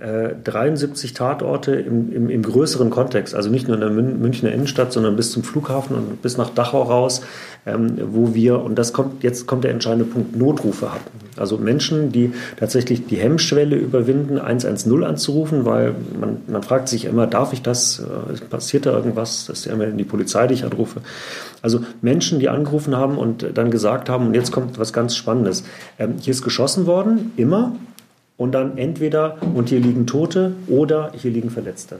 73 0.01 1.13
Tatorte 1.13 1.75
im, 1.75 2.11
im, 2.11 2.29
im, 2.29 2.41
größeren 2.41 2.89
Kontext, 2.89 3.35
also 3.35 3.49
nicht 3.49 3.67
nur 3.67 3.75
in 3.75 3.81
der 3.81 3.91
Mün 3.91 4.19
Münchner 4.19 4.51
Innenstadt, 4.51 4.91
sondern 4.91 5.15
bis 5.15 5.31
zum 5.31 5.43
Flughafen 5.43 5.95
und 5.95 6.21
bis 6.23 6.37
nach 6.37 6.49
Dachau 6.49 6.81
raus, 6.81 7.21
ähm, 7.67 7.99
wo 8.11 8.33
wir, 8.33 8.61
und 8.61 8.79
das 8.79 8.93
kommt, 8.93 9.23
jetzt 9.23 9.45
kommt 9.45 9.63
der 9.63 9.71
entscheidende 9.71 10.05
Punkt, 10.05 10.35
Notrufe 10.35 10.91
hatten. 10.91 11.11
Also 11.37 11.59
Menschen, 11.59 12.11
die 12.11 12.33
tatsächlich 12.57 13.05
die 13.05 13.17
Hemmschwelle 13.17 13.75
überwinden, 13.75 14.39
110 14.39 15.03
anzurufen, 15.03 15.65
weil 15.65 15.93
man, 16.19 16.37
man 16.47 16.63
fragt 16.63 16.89
sich 16.89 17.05
immer, 17.05 17.27
darf 17.27 17.53
ich 17.53 17.61
das? 17.61 17.99
Äh, 17.99 18.43
passiert 18.45 18.87
da 18.87 18.93
irgendwas? 18.93 19.45
Das 19.45 19.59
ist 19.59 19.65
ja 19.65 19.73
immer 19.73 19.85
die 19.85 20.03
Polizei, 20.03 20.47
die 20.47 20.55
ich 20.55 20.63
anrufe. 20.63 21.01
Also 21.61 21.81
Menschen, 22.01 22.39
die 22.39 22.49
angerufen 22.49 22.95
haben 22.97 23.19
und 23.19 23.45
dann 23.53 23.69
gesagt 23.69 24.09
haben, 24.09 24.27
und 24.27 24.33
jetzt 24.33 24.51
kommt 24.51 24.79
was 24.79 24.93
ganz 24.93 25.15
Spannendes. 25.15 25.63
Ähm, 25.99 26.15
hier 26.19 26.31
ist 26.31 26.41
geschossen 26.41 26.87
worden, 26.87 27.33
immer, 27.37 27.73
und 28.41 28.53
dann 28.53 28.79
entweder, 28.79 29.37
und 29.53 29.69
hier 29.69 29.79
liegen 29.79 30.07
Tote 30.07 30.55
oder 30.67 31.11
hier 31.15 31.29
liegen 31.29 31.51
Verletzte. 31.51 31.99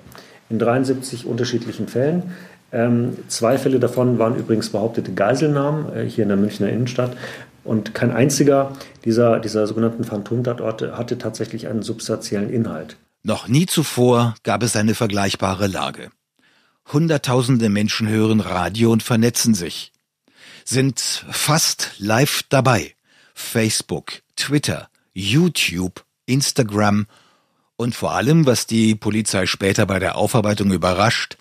In 0.49 0.57
73 0.57 1.27
unterschiedlichen 1.27 1.87
Fällen. 1.87 2.31
Ähm, 2.71 3.15
zwei 3.27 3.59
Fälle 3.59 3.79
davon 3.79 4.17
waren 4.17 4.35
übrigens 4.35 4.69
behauptete 4.69 5.13
Geiselnahmen 5.13 5.95
äh, 5.95 6.03
hier 6.09 6.23
in 6.23 6.29
der 6.29 6.39
Münchner 6.39 6.69
Innenstadt. 6.69 7.15
Und 7.63 7.93
kein 7.93 8.11
einziger 8.11 8.71
dieser, 9.05 9.39
dieser 9.39 9.67
sogenannten 9.67 10.03
Phantomtatorte 10.03 10.97
hatte 10.97 11.19
tatsächlich 11.19 11.67
einen 11.67 11.83
substanziellen 11.83 12.49
Inhalt. 12.49 12.97
Noch 13.21 13.47
nie 13.47 13.67
zuvor 13.67 14.33
gab 14.41 14.63
es 14.63 14.75
eine 14.75 14.95
vergleichbare 14.95 15.67
Lage. 15.67 16.09
Hunderttausende 16.91 17.69
Menschen 17.69 18.09
hören 18.09 18.39
Radio 18.39 18.91
und 18.91 19.03
vernetzen 19.03 19.53
sich, 19.53 19.91
sind 20.65 20.99
fast 20.99 21.91
live 21.99 22.41
dabei. 22.49 22.95
Facebook, 23.35 24.23
Twitter, 24.35 24.89
YouTube, 25.13 26.03
Instagram 26.31 27.07
und 27.75 27.95
vor 27.95 28.13
allem, 28.13 28.45
was 28.45 28.67
die 28.67 28.95
Polizei 28.95 29.45
später 29.45 29.85
bei 29.85 29.99
der 29.99 30.15
Aufarbeitung 30.15 30.71
überrascht, 30.71 31.37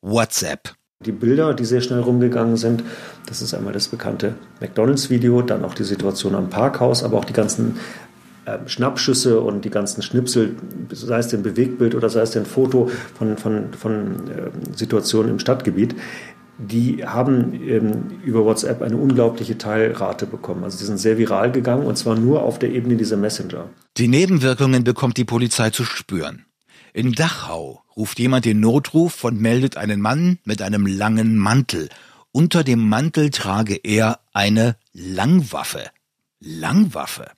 WhatsApp. 0.00 0.74
Die 1.04 1.12
Bilder, 1.12 1.54
die 1.54 1.64
sehr 1.64 1.80
schnell 1.80 2.00
rumgegangen 2.00 2.56
sind, 2.56 2.84
das 3.26 3.42
ist 3.42 3.54
einmal 3.54 3.72
das 3.72 3.88
bekannte 3.88 4.34
McDonalds-Video, 4.60 5.42
dann 5.42 5.64
auch 5.64 5.74
die 5.74 5.84
Situation 5.84 6.34
am 6.34 6.48
Parkhaus, 6.48 7.02
aber 7.02 7.18
auch 7.18 7.24
die 7.24 7.32
ganzen 7.32 7.78
äh, 8.44 8.58
Schnappschüsse 8.66 9.40
und 9.40 9.64
die 9.64 9.70
ganzen 9.70 10.02
Schnipsel, 10.02 10.56
sei 10.90 11.18
es 11.18 11.28
denn 11.28 11.42
Bewegtbild 11.42 11.94
oder 11.94 12.08
sei 12.08 12.22
es 12.22 12.32
denn 12.32 12.44
Foto 12.44 12.90
von, 13.16 13.36
von, 13.36 13.72
von 13.72 14.28
äh, 14.28 14.76
Situationen 14.76 15.30
im 15.30 15.38
Stadtgebiet, 15.38 15.94
die 16.58 17.04
haben 17.04 17.54
ähm, 17.66 18.20
über 18.24 18.44
WhatsApp 18.44 18.82
eine 18.82 18.96
unglaubliche 18.96 19.58
Teilrate 19.58 20.26
bekommen. 20.26 20.64
Also 20.64 20.78
die 20.78 20.84
sind 20.84 20.98
sehr 20.98 21.18
viral 21.18 21.50
gegangen 21.50 21.86
und 21.86 21.96
zwar 21.96 22.16
nur 22.16 22.42
auf 22.42 22.58
der 22.58 22.70
Ebene 22.70 22.96
dieser 22.96 23.16
Messenger. 23.16 23.68
Die 23.96 24.08
Nebenwirkungen 24.08 24.84
bekommt 24.84 25.16
die 25.16 25.24
Polizei 25.24 25.70
zu 25.70 25.84
spüren. 25.84 26.44
In 26.92 27.12
Dachau 27.12 27.82
ruft 27.96 28.18
jemand 28.18 28.44
den 28.44 28.60
Notruf 28.60 29.24
und 29.24 29.40
meldet 29.40 29.76
einen 29.76 30.00
Mann 30.00 30.38
mit 30.44 30.60
einem 30.62 30.86
langen 30.86 31.36
Mantel. 31.36 31.88
Unter 32.32 32.64
dem 32.64 32.88
Mantel 32.88 33.30
trage 33.30 33.76
er 33.82 34.20
eine 34.32 34.76
Langwaffe. 34.92 35.90
Langwaffe. 36.40 37.30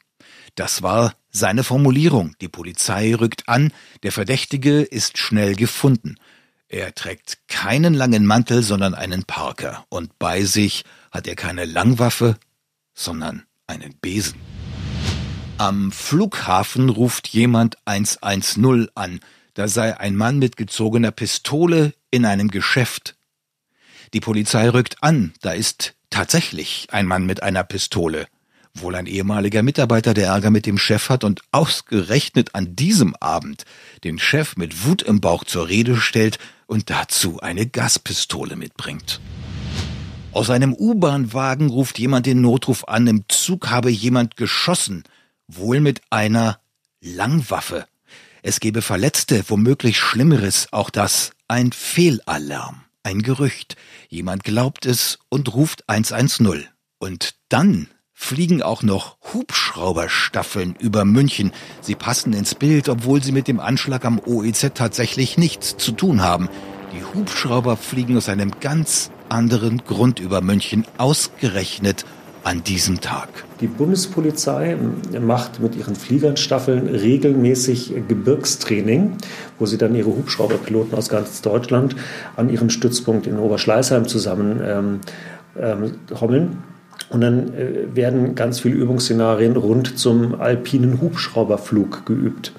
Das 0.54 0.82
war 0.82 1.14
seine 1.30 1.64
Formulierung. 1.64 2.34
Die 2.40 2.48
Polizei 2.48 3.14
rückt 3.14 3.48
an, 3.48 3.72
der 4.02 4.12
Verdächtige 4.12 4.82
ist 4.82 5.18
schnell 5.18 5.56
gefunden. 5.56 6.16
Er 6.74 6.92
trägt 6.92 7.38
keinen 7.46 7.94
langen 7.94 8.26
Mantel, 8.26 8.64
sondern 8.64 8.96
einen 8.96 9.22
Parker, 9.22 9.86
und 9.90 10.18
bei 10.18 10.42
sich 10.42 10.82
hat 11.12 11.28
er 11.28 11.36
keine 11.36 11.66
Langwaffe, 11.66 12.36
sondern 12.94 13.44
einen 13.68 13.94
Besen. 14.00 14.40
Am 15.56 15.92
Flughafen 15.92 16.88
ruft 16.88 17.28
jemand 17.28 17.78
110 17.84 18.88
an, 18.96 19.20
da 19.54 19.68
sei 19.68 19.96
ein 20.00 20.16
Mann 20.16 20.40
mit 20.40 20.56
gezogener 20.56 21.12
Pistole 21.12 21.94
in 22.10 22.24
einem 22.24 22.48
Geschäft. 22.48 23.14
Die 24.12 24.18
Polizei 24.18 24.68
rückt 24.68 24.96
an, 25.00 25.32
da 25.42 25.52
ist 25.52 25.94
tatsächlich 26.10 26.88
ein 26.90 27.06
Mann 27.06 27.24
mit 27.24 27.40
einer 27.40 27.62
Pistole. 27.62 28.26
Wohl 28.76 28.96
ein 28.96 29.06
ehemaliger 29.06 29.62
Mitarbeiter, 29.62 30.12
der 30.12 30.26
Ärger 30.26 30.50
mit 30.50 30.66
dem 30.66 30.78
Chef 30.78 31.08
hat 31.08 31.22
und 31.22 31.42
ausgerechnet 31.52 32.56
an 32.56 32.74
diesem 32.74 33.14
Abend 33.14 33.64
den 34.02 34.18
Chef 34.18 34.56
mit 34.56 34.84
Wut 34.84 35.02
im 35.02 35.20
Bauch 35.20 35.44
zur 35.44 35.68
Rede 35.68 35.96
stellt 35.96 36.40
und 36.66 36.90
dazu 36.90 37.40
eine 37.40 37.66
Gaspistole 37.66 38.56
mitbringt. 38.56 39.20
Aus 40.32 40.50
einem 40.50 40.74
U-Bahn-Wagen 40.74 41.70
ruft 41.70 41.98
jemand 41.98 42.26
den 42.26 42.40
Notruf 42.40 42.84
an, 42.88 43.06
im 43.06 43.24
Zug 43.28 43.70
habe 43.70 43.90
jemand 43.90 44.36
geschossen, 44.36 45.04
wohl 45.46 45.80
mit 45.80 46.00
einer 46.10 46.58
Langwaffe. 47.00 47.86
Es 48.42 48.60
gebe 48.60 48.82
Verletzte, 48.82 49.44
womöglich 49.48 49.98
Schlimmeres, 49.98 50.68
auch 50.72 50.90
das 50.90 51.32
ein 51.46 51.72
Fehlalarm, 51.72 52.82
ein 53.02 53.22
Gerücht. 53.22 53.76
Jemand 54.08 54.44
glaubt 54.44 54.86
es 54.86 55.18
und 55.28 55.54
ruft 55.54 55.88
110. 55.88 56.64
Und 56.98 57.36
dann 57.48 57.88
fliegen 58.24 58.62
auch 58.62 58.82
noch 58.82 59.16
Hubschrauberstaffeln 59.34 60.76
über 60.80 61.04
München. 61.04 61.52
Sie 61.82 61.94
passen 61.94 62.32
ins 62.32 62.54
Bild, 62.54 62.88
obwohl 62.88 63.22
sie 63.22 63.32
mit 63.32 63.48
dem 63.48 63.60
Anschlag 63.60 64.06
am 64.06 64.18
OEZ 64.18 64.72
tatsächlich 64.74 65.36
nichts 65.36 65.76
zu 65.76 65.92
tun 65.92 66.22
haben. 66.22 66.48
Die 66.94 67.04
Hubschrauber 67.04 67.76
fliegen 67.76 68.16
aus 68.16 68.30
einem 68.30 68.52
ganz 68.60 69.10
anderen 69.28 69.82
Grund 69.84 70.20
über 70.20 70.40
München, 70.40 70.86
ausgerechnet 70.96 72.06
an 72.44 72.64
diesem 72.64 73.02
Tag. 73.02 73.28
Die 73.60 73.66
Bundespolizei 73.66 74.76
macht 75.20 75.60
mit 75.60 75.76
ihren 75.76 75.94
Fliegerstaffeln 75.94 76.88
regelmäßig 76.88 77.92
Gebirgstraining, 78.08 79.12
wo 79.58 79.66
sie 79.66 79.76
dann 79.76 79.94
ihre 79.94 80.08
Hubschrauberpiloten 80.08 80.96
aus 80.96 81.10
ganz 81.10 81.42
Deutschland 81.42 81.94
an 82.36 82.48
ihrem 82.48 82.70
Stützpunkt 82.70 83.26
in 83.26 83.38
Oberschleißheim 83.38 84.08
zusammen 84.08 84.60
ähm, 84.64 85.00
ähm, 85.60 85.92
hommeln. 86.18 86.62
Und 87.14 87.20
dann 87.20 87.54
äh, 87.54 87.94
werden 87.94 88.34
ganz 88.34 88.58
viele 88.58 88.74
Übungsszenarien 88.74 89.54
rund 89.54 89.96
zum 89.96 90.40
alpinen 90.40 91.00
Hubschrauberflug 91.00 92.04
geübt. 92.04 92.52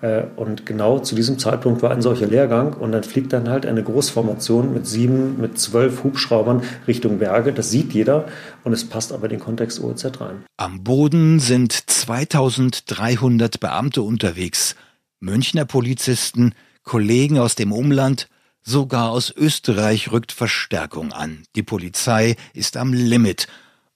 Äh, 0.00 0.22
und 0.34 0.64
genau 0.64 0.98
zu 0.98 1.14
diesem 1.14 1.38
Zeitpunkt 1.38 1.82
war 1.82 1.90
ein 1.90 2.00
solcher 2.00 2.26
Lehrgang 2.26 2.72
und 2.72 2.92
dann 2.92 3.04
fliegt 3.04 3.34
dann 3.34 3.50
halt 3.50 3.66
eine 3.66 3.82
Großformation 3.82 4.72
mit 4.72 4.86
sieben, 4.86 5.38
mit 5.38 5.58
zwölf 5.58 6.04
Hubschraubern 6.04 6.62
Richtung 6.88 7.18
Berge. 7.18 7.52
Das 7.52 7.70
sieht 7.70 7.92
jeder 7.92 8.24
und 8.64 8.72
es 8.72 8.88
passt 8.88 9.12
aber 9.12 9.24
in 9.24 9.32
den 9.32 9.40
Kontext 9.40 9.78
OEZ 9.78 10.22
rein. 10.22 10.42
Am 10.56 10.82
Boden 10.82 11.38
sind 11.38 11.74
2300 11.74 13.60
Beamte 13.60 14.00
unterwegs. 14.00 14.74
Münchner 15.20 15.66
Polizisten, 15.66 16.54
Kollegen 16.82 17.38
aus 17.38 17.56
dem 17.56 17.72
Umland, 17.72 18.30
sogar 18.62 19.10
aus 19.10 19.30
Österreich 19.36 20.12
rückt 20.12 20.32
Verstärkung 20.32 21.12
an. 21.12 21.42
Die 21.56 21.62
Polizei 21.62 22.36
ist 22.54 22.78
am 22.78 22.94
Limit 22.94 23.48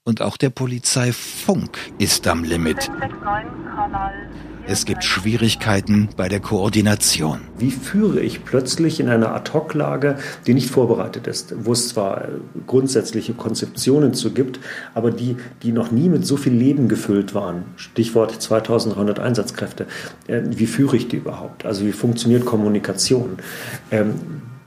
und 0.07 0.21
auch 0.21 0.37
der 0.37 0.49
Polizeifunk 0.49 1.77
ist 1.97 2.27
am 2.27 2.45
Limit. 2.45 2.89
Es 4.65 4.85
gibt 4.85 5.03
Schwierigkeiten 5.03 6.09
bei 6.15 6.29
der 6.29 6.39
Koordination. 6.39 7.39
Wie 7.57 7.71
führe 7.71 8.21
ich 8.21 8.45
plötzlich 8.45 9.01
in 9.01 9.09
einer 9.09 9.33
Ad-Hoc-Lage, 9.33 10.17
die 10.45 10.53
nicht 10.53 10.69
vorbereitet 10.69 11.27
ist, 11.27 11.53
wo 11.65 11.73
es 11.73 11.89
zwar 11.89 12.29
grundsätzliche 12.67 13.33
Konzeptionen 13.33 14.13
zu 14.13 14.33
gibt, 14.33 14.61
aber 14.93 15.11
die, 15.11 15.35
die 15.63 15.73
noch 15.73 15.91
nie 15.91 16.07
mit 16.07 16.25
so 16.25 16.37
viel 16.37 16.53
Leben 16.53 16.87
gefüllt 16.87 17.33
waren. 17.33 17.63
Stichwort 17.75 18.41
2300 18.41 19.19
Einsatzkräfte. 19.19 19.87
Äh, 20.27 20.41
wie 20.45 20.67
führe 20.67 20.95
ich 20.95 21.09
die 21.09 21.17
überhaupt? 21.17 21.65
Also 21.65 21.85
wie 21.85 21.93
funktioniert 21.93 22.45
Kommunikation? 22.45 23.37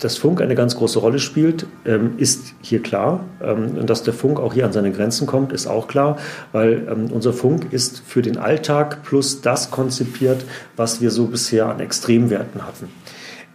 Dass 0.01 0.17
Funk 0.17 0.41
eine 0.41 0.55
ganz 0.55 0.77
große 0.77 0.99
Rolle 0.99 1.19
spielt, 1.19 1.67
ähm, 1.85 2.15
ist 2.17 2.55
hier 2.63 2.83
klar. 2.83 3.25
Ähm, 3.43 3.77
und 3.79 3.91
dass 3.91 4.03
der 4.03 4.15
Funk 4.15 4.41
auch 4.41 4.55
hier 4.55 4.65
an 4.65 4.73
seine 4.73 4.93
Grenzen 4.93 5.27
kommt, 5.27 5.53
ist 5.53 5.67
auch 5.67 5.89
klar, 5.89 6.17
weil 6.53 6.89
ähm, 6.91 7.13
unser 7.13 7.33
Funk 7.33 7.73
ist 7.73 8.03
für 8.07 8.23
den 8.23 8.39
Alltag 8.39 9.03
plus 9.03 9.43
das 9.43 9.71
konzipiert, 9.71 10.45
was 10.77 11.01
wir 11.01 11.11
so 11.11 11.27
bisher 11.27 11.67
an 11.67 11.81
Extremwerten 11.81 12.67
hatten. 12.67 12.89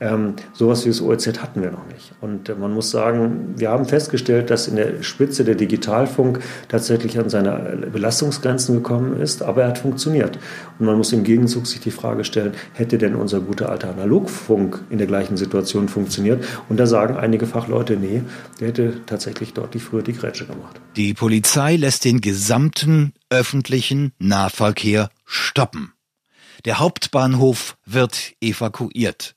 Ähm, 0.02 0.34
sowas 0.54 0.84
wie 0.84 0.90
das 0.90 1.02
OEZ 1.02 1.42
hatten 1.42 1.62
wir 1.62 1.72
noch 1.72 1.86
nicht. 1.88 2.12
Und 2.20 2.50
äh, 2.50 2.56
man 2.56 2.74
muss 2.74 2.92
sagen, 2.92 3.54
wir 3.56 3.70
haben 3.70 3.86
festgestellt, 3.86 4.50
dass 4.50 4.68
in 4.68 4.76
der 4.76 5.04
Spitze 5.04 5.46
der 5.46 5.56
Digitalfunk 5.56 6.40
tatsächlich 6.68 7.18
an 7.18 7.30
seine 7.30 7.88
Belastungsgrenzen 7.92 8.76
gekommen 8.76 9.20
ist, 9.20 9.42
aber 9.42 9.62
er 9.62 9.70
hat 9.70 9.78
funktioniert. 9.78 10.38
Und 10.80 10.86
man 10.86 10.98
muss 10.98 11.14
im 11.14 11.24
Gegenzug 11.24 11.66
sich 11.66 11.80
die 11.80 11.92
Frage 11.92 12.26
stellen, 12.26 12.54
hätte 12.74 12.98
denn 12.98 13.16
unser 13.16 13.40
guter 13.40 13.70
alter 13.70 13.90
Analogfunk 13.90 14.82
in 14.90 14.98
der 14.98 15.08
gleichen 15.08 15.38
Situation 15.38 15.88
funktioniert? 15.88 16.44
Und 16.68 16.78
da 16.78 16.88
sagen 16.88 17.16
einige 17.16 17.48
Fachleute, 17.48 17.96
nee, 17.96 18.22
der 18.60 18.68
hätte 18.68 18.94
tatsächlich 19.06 19.54
deutlich 19.54 19.84
früher 19.84 20.04
die 20.04 20.14
Grätsche 20.14 20.46
gemacht. 20.46 20.80
Die 20.98 21.14
Polizei 21.14 21.78
lässt 21.78 22.04
den 22.04 22.20
gesamten 22.20 23.14
öffentlichen 23.30 24.12
Nahverkehr 24.20 25.10
stoppen. 25.26 25.94
Der 26.66 26.80
Hauptbahnhof 26.80 27.78
wird 27.86 28.34
evakuiert. 28.42 29.35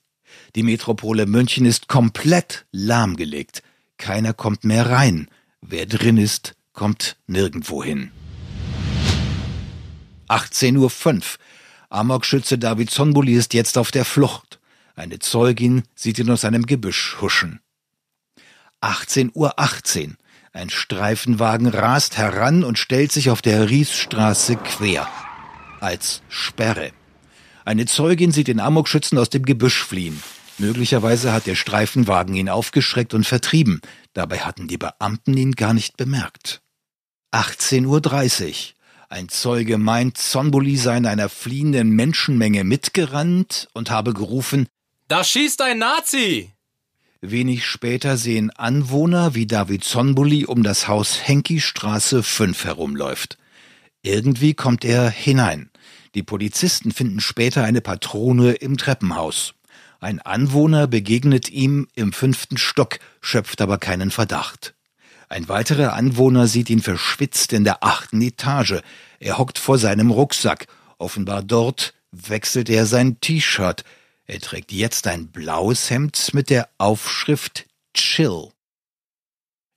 Die 0.55 0.63
Metropole 0.63 1.25
München 1.25 1.65
ist 1.65 1.87
komplett 1.87 2.65
lahmgelegt. 2.71 3.63
Keiner 3.97 4.33
kommt 4.33 4.63
mehr 4.63 4.89
rein. 4.89 5.27
Wer 5.61 5.85
drin 5.85 6.17
ist, 6.17 6.55
kommt 6.73 7.17
nirgendwo 7.27 7.83
hin. 7.83 8.11
18.05 10.29 10.77
Uhr. 10.77 11.21
Amokschütze 11.89 12.57
David 12.57 12.91
Zonbuli 12.91 13.33
ist 13.33 13.53
jetzt 13.53 13.77
auf 13.77 13.91
der 13.91 14.05
Flucht. 14.05 14.59
Eine 14.95 15.19
Zeugin 15.19 15.83
sieht 15.95 16.19
ihn 16.19 16.29
aus 16.29 16.45
einem 16.45 16.65
Gebüsch 16.65 17.17
huschen. 17.19 17.59
18.18 18.81 19.31
Uhr. 19.33 19.59
18. 19.59 20.17
Ein 20.51 20.69
Streifenwagen 20.69 21.67
rast 21.67 22.17
heran 22.17 22.63
und 22.63 22.79
stellt 22.79 23.11
sich 23.11 23.29
auf 23.29 23.41
der 23.41 23.69
Riesstraße 23.69 24.55
quer. 24.57 25.07
Als 25.79 26.21
Sperre. 26.27 26.91
Eine 27.69 27.85
Zeugin 27.85 28.31
sieht 28.31 28.47
den 28.47 28.59
Amokschützen 28.59 29.19
aus 29.19 29.29
dem 29.29 29.45
Gebüsch 29.45 29.83
fliehen. 29.83 30.23
Möglicherweise 30.57 31.31
hat 31.31 31.45
der 31.45 31.53
Streifenwagen 31.53 32.33
ihn 32.33 32.49
aufgeschreckt 32.49 33.13
und 33.13 33.27
vertrieben. 33.27 33.81
Dabei 34.13 34.39
hatten 34.39 34.67
die 34.67 34.79
Beamten 34.79 35.37
ihn 35.37 35.51
gar 35.51 35.75
nicht 35.75 35.95
bemerkt. 35.95 36.63
18.30 37.31 38.47
Uhr. 38.47 38.53
Ein 39.09 39.29
Zeuge 39.29 39.77
meint, 39.77 40.17
Zonbuli 40.17 40.77
sei 40.77 40.97
in 40.97 41.05
einer 41.05 41.29
fliehenden 41.29 41.91
Menschenmenge 41.91 42.63
mitgerannt 42.63 43.67
und 43.73 43.91
habe 43.91 44.15
gerufen, 44.15 44.67
Da 45.07 45.23
schießt 45.23 45.61
ein 45.61 45.77
Nazi! 45.77 46.51
Wenig 47.21 47.67
später 47.67 48.17
sehen 48.17 48.49
Anwohner, 48.49 49.35
wie 49.35 49.45
David 49.45 49.83
Zonbuli 49.83 50.47
um 50.47 50.63
das 50.63 50.87
Haus 50.87 51.19
Henki-Straße 51.27 52.23
5 52.23 52.65
herumläuft. 52.65 53.37
Irgendwie 54.01 54.55
kommt 54.55 54.83
er 54.83 55.11
hinein. 55.11 55.69
Die 56.15 56.23
Polizisten 56.23 56.91
finden 56.91 57.19
später 57.19 57.63
eine 57.63 57.81
Patrone 57.81 58.53
im 58.53 58.77
Treppenhaus. 58.77 59.53
Ein 59.99 60.19
Anwohner 60.19 60.87
begegnet 60.87 61.49
ihm 61.49 61.87
im 61.93 62.13
fünften 62.13 62.57
Stock, 62.57 62.99
schöpft 63.21 63.61
aber 63.61 63.77
keinen 63.77 64.11
Verdacht. 64.11 64.73
Ein 65.27 65.47
weiterer 65.47 65.93
Anwohner 65.93 66.47
sieht 66.47 66.71
ihn 66.71 66.81
verschwitzt 66.81 67.53
in 67.53 67.63
der 67.63 67.83
achten 67.83 68.21
Etage. 68.21 68.81
Er 69.19 69.37
hockt 69.37 69.59
vor 69.59 69.77
seinem 69.77 70.09
Rucksack. 70.09 70.65
Offenbar 70.97 71.43
dort 71.43 71.93
wechselt 72.11 72.69
er 72.69 72.87
sein 72.87 73.21
T-Shirt. 73.21 73.83
Er 74.25 74.39
trägt 74.39 74.71
jetzt 74.71 75.05
ein 75.05 75.27
blaues 75.27 75.89
Hemd 75.89 76.33
mit 76.33 76.49
der 76.49 76.69
Aufschrift 76.79 77.67
Chill. 77.93 78.49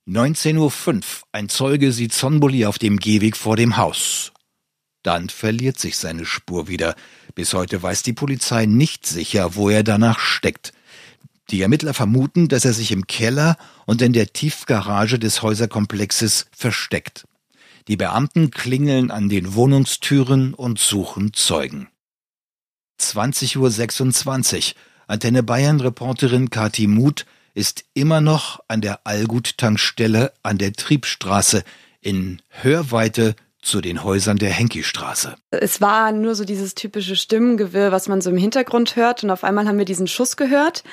19.05 0.07 0.95
Uhr. 0.95 1.01
Ein 1.31 1.49
Zeuge 1.49 1.91
sieht 1.91 2.13
Zonbuli 2.13 2.65
auf 2.65 2.79
dem 2.79 2.97
Gehweg 2.97 3.37
vor 3.37 3.55
dem 3.55 3.77
Haus. 3.77 4.32
Dann 5.03 5.29
verliert 5.29 5.77
sich 5.77 5.97
seine 5.97 6.25
Spur 6.25 6.67
wieder. 6.67 6.95
Bis 7.35 7.53
heute 7.53 7.83
weiß 7.83 8.03
die 8.03 8.13
Polizei 8.13 8.65
nicht 8.65 9.05
sicher, 9.05 9.55
wo 9.55 9.69
er 9.69 9.83
danach 9.83 10.19
steckt. 10.19 10.71
Die 11.49 11.61
Ermittler 11.61 11.93
vermuten, 11.93 12.47
dass 12.47 12.63
er 12.65 12.73
sich 12.73 12.91
im 12.91 13.05
Keller 13.05 13.57
und 13.85 14.01
in 14.01 14.13
der 14.13 14.31
Tiefgarage 14.31 15.19
des 15.19 15.41
Häuserkomplexes 15.41 16.47
versteckt. 16.55 17.27
Die 17.89 17.97
Beamten 17.97 18.49
klingeln 18.49 19.11
an 19.11 19.27
den 19.27 19.53
Wohnungstüren 19.53 20.53
und 20.53 20.79
suchen 20.79 21.33
Zeugen. 21.33 21.89
20.26 23.01 24.69
Uhr. 24.69 24.75
Antenne 25.07 25.43
Bayern 25.43 25.81
Reporterin 25.81 26.49
Kati 26.49 26.87
Muth 26.87 27.25
ist 27.53 27.83
immer 27.93 28.21
noch 28.21 28.61
an 28.69 28.79
der 28.79 29.05
Allgut-Tankstelle 29.05 30.31
an 30.43 30.57
der 30.57 30.71
Triebstraße 30.71 31.65
in 31.99 32.41
Hörweite 32.49 33.35
zu 33.63 33.81
den 33.81 34.03
Häusern 34.03 34.37
der 34.37 34.51
Henki-Straße. 34.51 35.35
Es 35.51 35.81
war 35.81 36.11
nur 36.11 36.35
so 36.35 36.43
dieses 36.43 36.75
typische 36.75 37.15
Stimmengewirr, 37.15 37.91
was 37.91 38.07
man 38.07 38.21
so 38.21 38.29
im 38.29 38.37
Hintergrund 38.37 38.95
hört. 38.95 39.23
Und 39.23 39.31
auf 39.31 39.43
einmal 39.43 39.67
haben 39.67 39.77
wir 39.77 39.85
diesen 39.85 40.07
Schuss 40.07 40.37
gehört. 40.37 40.83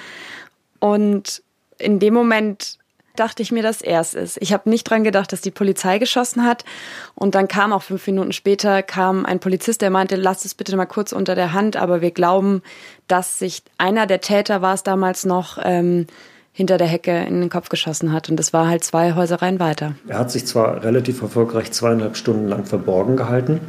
Und 0.79 1.43
in 1.79 1.99
dem 1.99 2.15
Moment 2.15 2.79
dachte 3.17 3.43
ich 3.43 3.51
mir, 3.51 3.63
dass 3.63 3.83
er 3.83 4.01
es 4.01 4.15
ist. 4.15 4.39
Ich 4.41 4.53
habe 4.53 4.71
nicht 4.71 4.85
dran 4.85 5.05
gedacht, 5.05 5.33
dass 5.33 5.41
die 5.41 5.51
Polizei 5.51 5.99
geschossen 5.99 6.45
hat. 6.45 6.65
Und 7.15 7.35
dann 7.35 7.49
kam 7.49 7.73
auch 7.73 7.83
fünf 7.83 8.07
Minuten 8.07 8.33
später 8.33 8.83
kam 8.83 9.27
ein 9.27 9.41
Polizist, 9.41 9.83
der 9.83 9.91
meinte, 9.91 10.17
lasst 10.17 10.45
es 10.45 10.55
bitte 10.55 10.77
mal 10.77 10.87
kurz 10.87 11.13
unter 11.13 11.35
der 11.35 11.53
Hand, 11.53 11.77
aber 11.77 12.01
wir 12.01 12.13
glauben, 12.13 12.63
dass 13.09 13.39
sich 13.39 13.63
einer 13.79 14.07
der 14.07 14.21
Täter 14.21 14.63
war 14.63 14.75
es 14.75 14.85
damals 14.85 15.25
noch, 15.25 15.59
ähm, 15.63 16.07
hinter 16.53 16.79
der 16.79 16.87
Hecke 16.87 17.25
in 17.25 17.41
den 17.41 17.51
Kopf 17.51 17.69
geschossen 17.69 18.13
hat. 18.13 18.29
Und 18.29 18.37
das 18.37 18.53
war 18.53 18.69
halt 18.69 18.85
zwei 18.85 19.15
Häusereien 19.15 19.61
weiter. 19.61 19.95
Er 20.09 20.19
hat 20.19 20.31
sich 20.31 20.47
zwar 20.47 20.83
relativ 20.83 21.23
erfolgreich 21.23 21.73
zweieinhalb 21.73 22.17
Stunden 22.17 22.49
lang 22.49 22.65
verborgen 22.65 23.17
gehalten, 23.17 23.61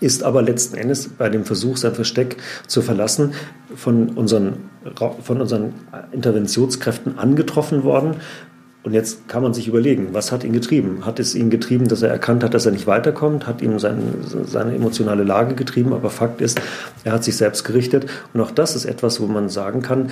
ist 0.00 0.24
aber 0.24 0.42
letzten 0.42 0.76
Endes 0.76 1.08
bei 1.08 1.28
dem 1.28 1.44
Versuch, 1.44 1.76
sein 1.76 1.94
Versteck 1.94 2.36
zu 2.66 2.82
verlassen, 2.82 3.34
von 3.74 4.10
unseren, 4.10 4.70
von 5.22 5.40
unseren 5.40 5.74
Interventionskräften 6.12 7.18
angetroffen 7.18 7.84
worden 7.84 8.16
und 8.84 8.94
jetzt 8.94 9.28
kann 9.28 9.44
man 9.44 9.54
sich 9.54 9.68
überlegen, 9.68 10.08
was 10.12 10.32
hat 10.32 10.42
ihn 10.42 10.52
getrieben? 10.52 11.06
Hat 11.06 11.20
es 11.20 11.36
ihn 11.36 11.50
getrieben, 11.50 11.86
dass 11.86 12.02
er 12.02 12.10
erkannt 12.10 12.42
hat, 12.42 12.52
dass 12.52 12.66
er 12.66 12.72
nicht 12.72 12.88
weiterkommt? 12.88 13.46
Hat 13.46 13.62
ihn 13.62 13.78
sein, 13.78 14.02
seine 14.44 14.74
emotionale 14.74 15.22
Lage 15.22 15.54
getrieben? 15.54 15.92
Aber 15.92 16.10
Fakt 16.10 16.40
ist, 16.40 16.60
er 17.04 17.12
hat 17.12 17.22
sich 17.22 17.36
selbst 17.36 17.62
gerichtet. 17.62 18.06
Und 18.34 18.40
auch 18.40 18.50
das 18.50 18.74
ist 18.74 18.84
etwas, 18.84 19.20
wo 19.20 19.26
man 19.26 19.48
sagen 19.48 19.82
kann, 19.82 20.10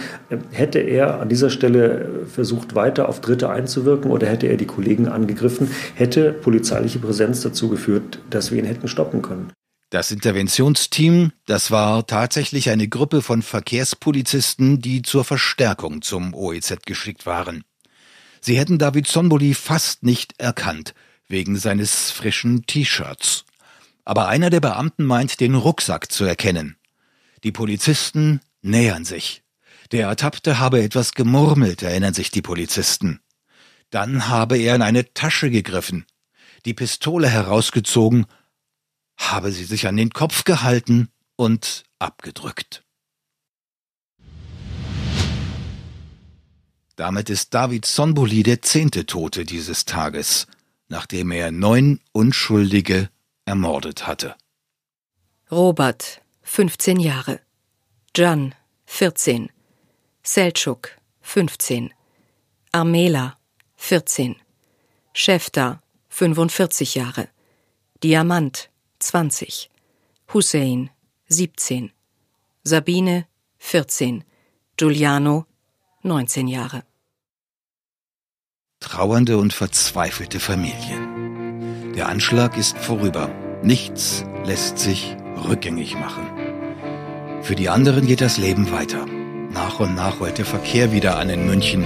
hätte 0.52 0.78
er 0.78 1.20
an 1.20 1.28
dieser 1.28 1.50
Stelle 1.50 2.26
versucht, 2.32 2.76
weiter 2.76 3.08
auf 3.08 3.20
Dritte 3.20 3.50
einzuwirken 3.50 4.10
oder 4.10 4.28
hätte 4.28 4.46
er 4.46 4.56
die 4.56 4.66
Kollegen 4.66 5.08
angegriffen, 5.08 5.68
hätte 5.94 6.32
polizeiliche 6.32 7.00
Präsenz 7.00 7.40
dazu 7.40 7.68
geführt, 7.68 8.20
dass 8.30 8.52
wir 8.52 8.58
ihn 8.58 8.66
hätten 8.66 8.86
stoppen 8.86 9.20
können. 9.20 9.50
Das 9.90 10.12
Interventionsteam, 10.12 11.32
das 11.46 11.72
war 11.72 12.06
tatsächlich 12.06 12.70
eine 12.70 12.86
Gruppe 12.86 13.22
von 13.22 13.42
Verkehrspolizisten, 13.42 14.80
die 14.80 15.02
zur 15.02 15.24
Verstärkung 15.24 16.02
zum 16.02 16.32
OEZ 16.32 16.76
geschickt 16.86 17.26
waren. 17.26 17.64
Sie 18.40 18.58
hätten 18.58 18.78
David 18.78 19.06
Zonboli 19.06 19.54
fast 19.54 20.02
nicht 20.02 20.40
erkannt, 20.40 20.94
wegen 21.28 21.56
seines 21.56 22.10
frischen 22.10 22.66
T-Shirts. 22.66 23.44
Aber 24.04 24.28
einer 24.28 24.50
der 24.50 24.60
Beamten 24.60 25.04
meint, 25.04 25.40
den 25.40 25.54
Rucksack 25.54 26.10
zu 26.10 26.24
erkennen. 26.24 26.76
Die 27.44 27.52
Polizisten 27.52 28.40
nähern 28.62 29.04
sich. 29.04 29.42
Der 29.92 30.06
Ertappte 30.08 30.58
habe 30.58 30.82
etwas 30.82 31.12
gemurmelt, 31.12 31.82
erinnern 31.82 32.14
sich 32.14 32.30
die 32.30 32.42
Polizisten. 32.42 33.20
Dann 33.90 34.28
habe 34.28 34.56
er 34.56 34.76
in 34.76 34.82
eine 34.82 35.12
Tasche 35.14 35.50
gegriffen, 35.50 36.06
die 36.64 36.74
Pistole 36.74 37.28
herausgezogen, 37.28 38.26
habe 39.16 39.52
sie 39.52 39.64
sich 39.64 39.86
an 39.86 39.96
den 39.96 40.10
Kopf 40.10 40.44
gehalten 40.44 41.08
und 41.36 41.84
abgedrückt. 41.98 42.84
Damit 47.00 47.30
ist 47.30 47.54
David 47.54 47.86
Sonbuli 47.86 48.42
der 48.42 48.60
zehnte 48.60 49.06
Tote 49.06 49.46
dieses 49.46 49.86
Tages, 49.86 50.46
nachdem 50.88 51.30
er 51.30 51.50
neun 51.50 51.98
Unschuldige 52.12 53.08
ermordet 53.46 54.06
hatte. 54.06 54.34
Robert, 55.50 56.20
15 56.42 57.00
Jahre. 57.00 57.40
Can, 58.12 58.54
14. 58.84 59.48
Selçuk, 60.22 60.90
15. 61.22 61.94
Armela, 62.70 63.38
14. 63.76 64.36
Schäfter, 65.14 65.82
45 66.10 66.96
Jahre. 66.96 67.30
Diamant, 68.02 68.68
20. 68.98 69.70
Hussein, 70.34 70.90
17. 71.30 71.92
Sabine, 72.62 73.26
14. 73.56 74.22
Giuliano, 74.76 75.46
19 76.02 76.46
Jahre. 76.46 76.89
Trauernde 78.80 79.36
und 79.36 79.52
verzweifelte 79.52 80.40
Familien. 80.40 81.92
Der 81.94 82.08
Anschlag 82.08 82.56
ist 82.56 82.78
vorüber. 82.78 83.30
Nichts 83.62 84.24
lässt 84.46 84.78
sich 84.78 85.16
rückgängig 85.46 85.96
machen. 85.96 86.24
Für 87.42 87.54
die 87.54 87.68
anderen 87.68 88.06
geht 88.06 88.22
das 88.22 88.38
Leben 88.38 88.72
weiter. 88.72 89.04
Nach 89.52 89.80
und 89.80 89.94
nach 89.94 90.18
rollt 90.18 90.38
der 90.38 90.46
Verkehr 90.46 90.92
wieder 90.92 91.18
an 91.18 91.28
in 91.28 91.46
München. 91.46 91.84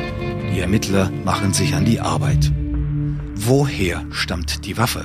Die 0.52 0.60
Ermittler 0.60 1.10
machen 1.24 1.52
sich 1.52 1.74
an 1.74 1.84
die 1.84 1.98
Arbeit. 1.98 2.52
Woher 3.34 4.06
stammt 4.10 4.64
die 4.64 4.76
Waffe? 4.78 5.04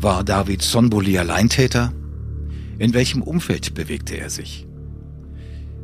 War 0.00 0.22
David 0.22 0.62
Sonboli 0.62 1.18
Alleintäter? 1.18 1.92
In 2.78 2.94
welchem 2.94 3.22
Umfeld 3.22 3.74
bewegte 3.74 4.16
er 4.16 4.30
sich? 4.30 4.68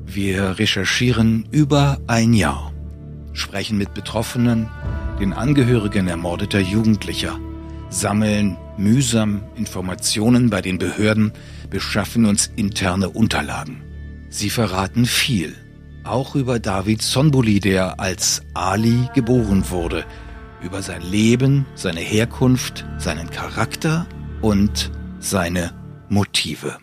Wir 0.06 0.60
recherchieren 0.60 1.48
über 1.50 2.00
ein 2.06 2.32
Jahr, 2.32 2.73
sprechen 3.34 3.76
mit 3.76 3.92
Betroffenen, 3.92 4.70
den 5.20 5.32
Angehörigen 5.32 6.08
ermordeter 6.08 6.60
Jugendlicher, 6.60 7.38
sammeln 7.90 8.56
mühsam 8.78 9.42
Informationen 9.56 10.50
bei 10.50 10.62
den 10.62 10.78
Behörden, 10.78 11.32
beschaffen 11.68 12.24
uns 12.24 12.50
interne 12.56 13.10
Unterlagen. 13.10 13.82
Sie 14.30 14.50
verraten 14.50 15.06
viel, 15.06 15.54
auch 16.04 16.34
über 16.34 16.58
David 16.58 17.02
Sonbuli, 17.02 17.60
der 17.60 18.00
als 18.00 18.42
Ali 18.54 19.08
geboren 19.14 19.70
wurde, 19.70 20.04
über 20.62 20.82
sein 20.82 21.02
Leben, 21.02 21.66
seine 21.74 22.00
Herkunft, 22.00 22.84
seinen 22.98 23.30
Charakter 23.30 24.06
und 24.40 24.90
seine 25.18 25.72
Motive. 26.08 26.78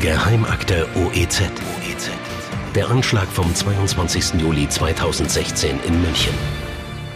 Geheimakte 0.00 0.86
OEZ. 0.94 1.42
OEZ. 1.42 2.10
Der 2.74 2.90
Anschlag 2.90 3.26
vom 3.28 3.54
22. 3.54 4.40
Juli 4.40 4.68
2016 4.68 5.80
in 5.86 6.02
München. 6.02 6.34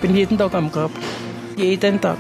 Bin 0.01 0.17
jeden 0.17 0.39
Tag 0.39 0.55
am 0.55 0.73
Grab. 0.73 0.91
Jeden 1.57 2.01
Tag. 2.01 2.17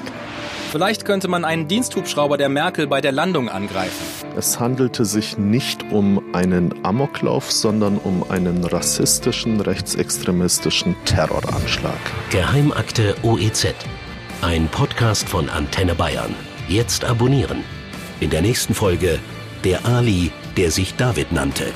Vielleicht 0.70 1.06
könnte 1.06 1.28
man 1.28 1.44
einen 1.44 1.66
Diensthubschrauber 1.66 2.36
der 2.36 2.50
Merkel 2.50 2.86
bei 2.86 3.00
der 3.00 3.12
Landung 3.12 3.48
angreifen. 3.48 4.04
Es 4.36 4.60
handelte 4.60 5.06
sich 5.06 5.38
nicht 5.38 5.82
um 5.90 6.22
einen 6.34 6.74
Amoklauf, 6.84 7.50
sondern 7.50 7.96
um 7.96 8.22
einen 8.30 8.64
rassistischen, 8.64 9.60
rechtsextremistischen 9.60 10.94
Terroranschlag. 11.06 11.98
Geheimakte 12.30 13.14
OEZ. 13.22 13.74
Ein 14.42 14.68
Podcast 14.68 15.26
von 15.26 15.48
Antenne 15.48 15.94
Bayern. 15.94 16.34
Jetzt 16.68 17.04
abonnieren. 17.04 17.64
In 18.20 18.28
der 18.28 18.42
nächsten 18.42 18.74
Folge 18.74 19.18
der 19.64 19.84
Ali, 19.86 20.32
der 20.56 20.70
sich 20.70 20.96
David 20.96 21.32
nannte. 21.32 21.72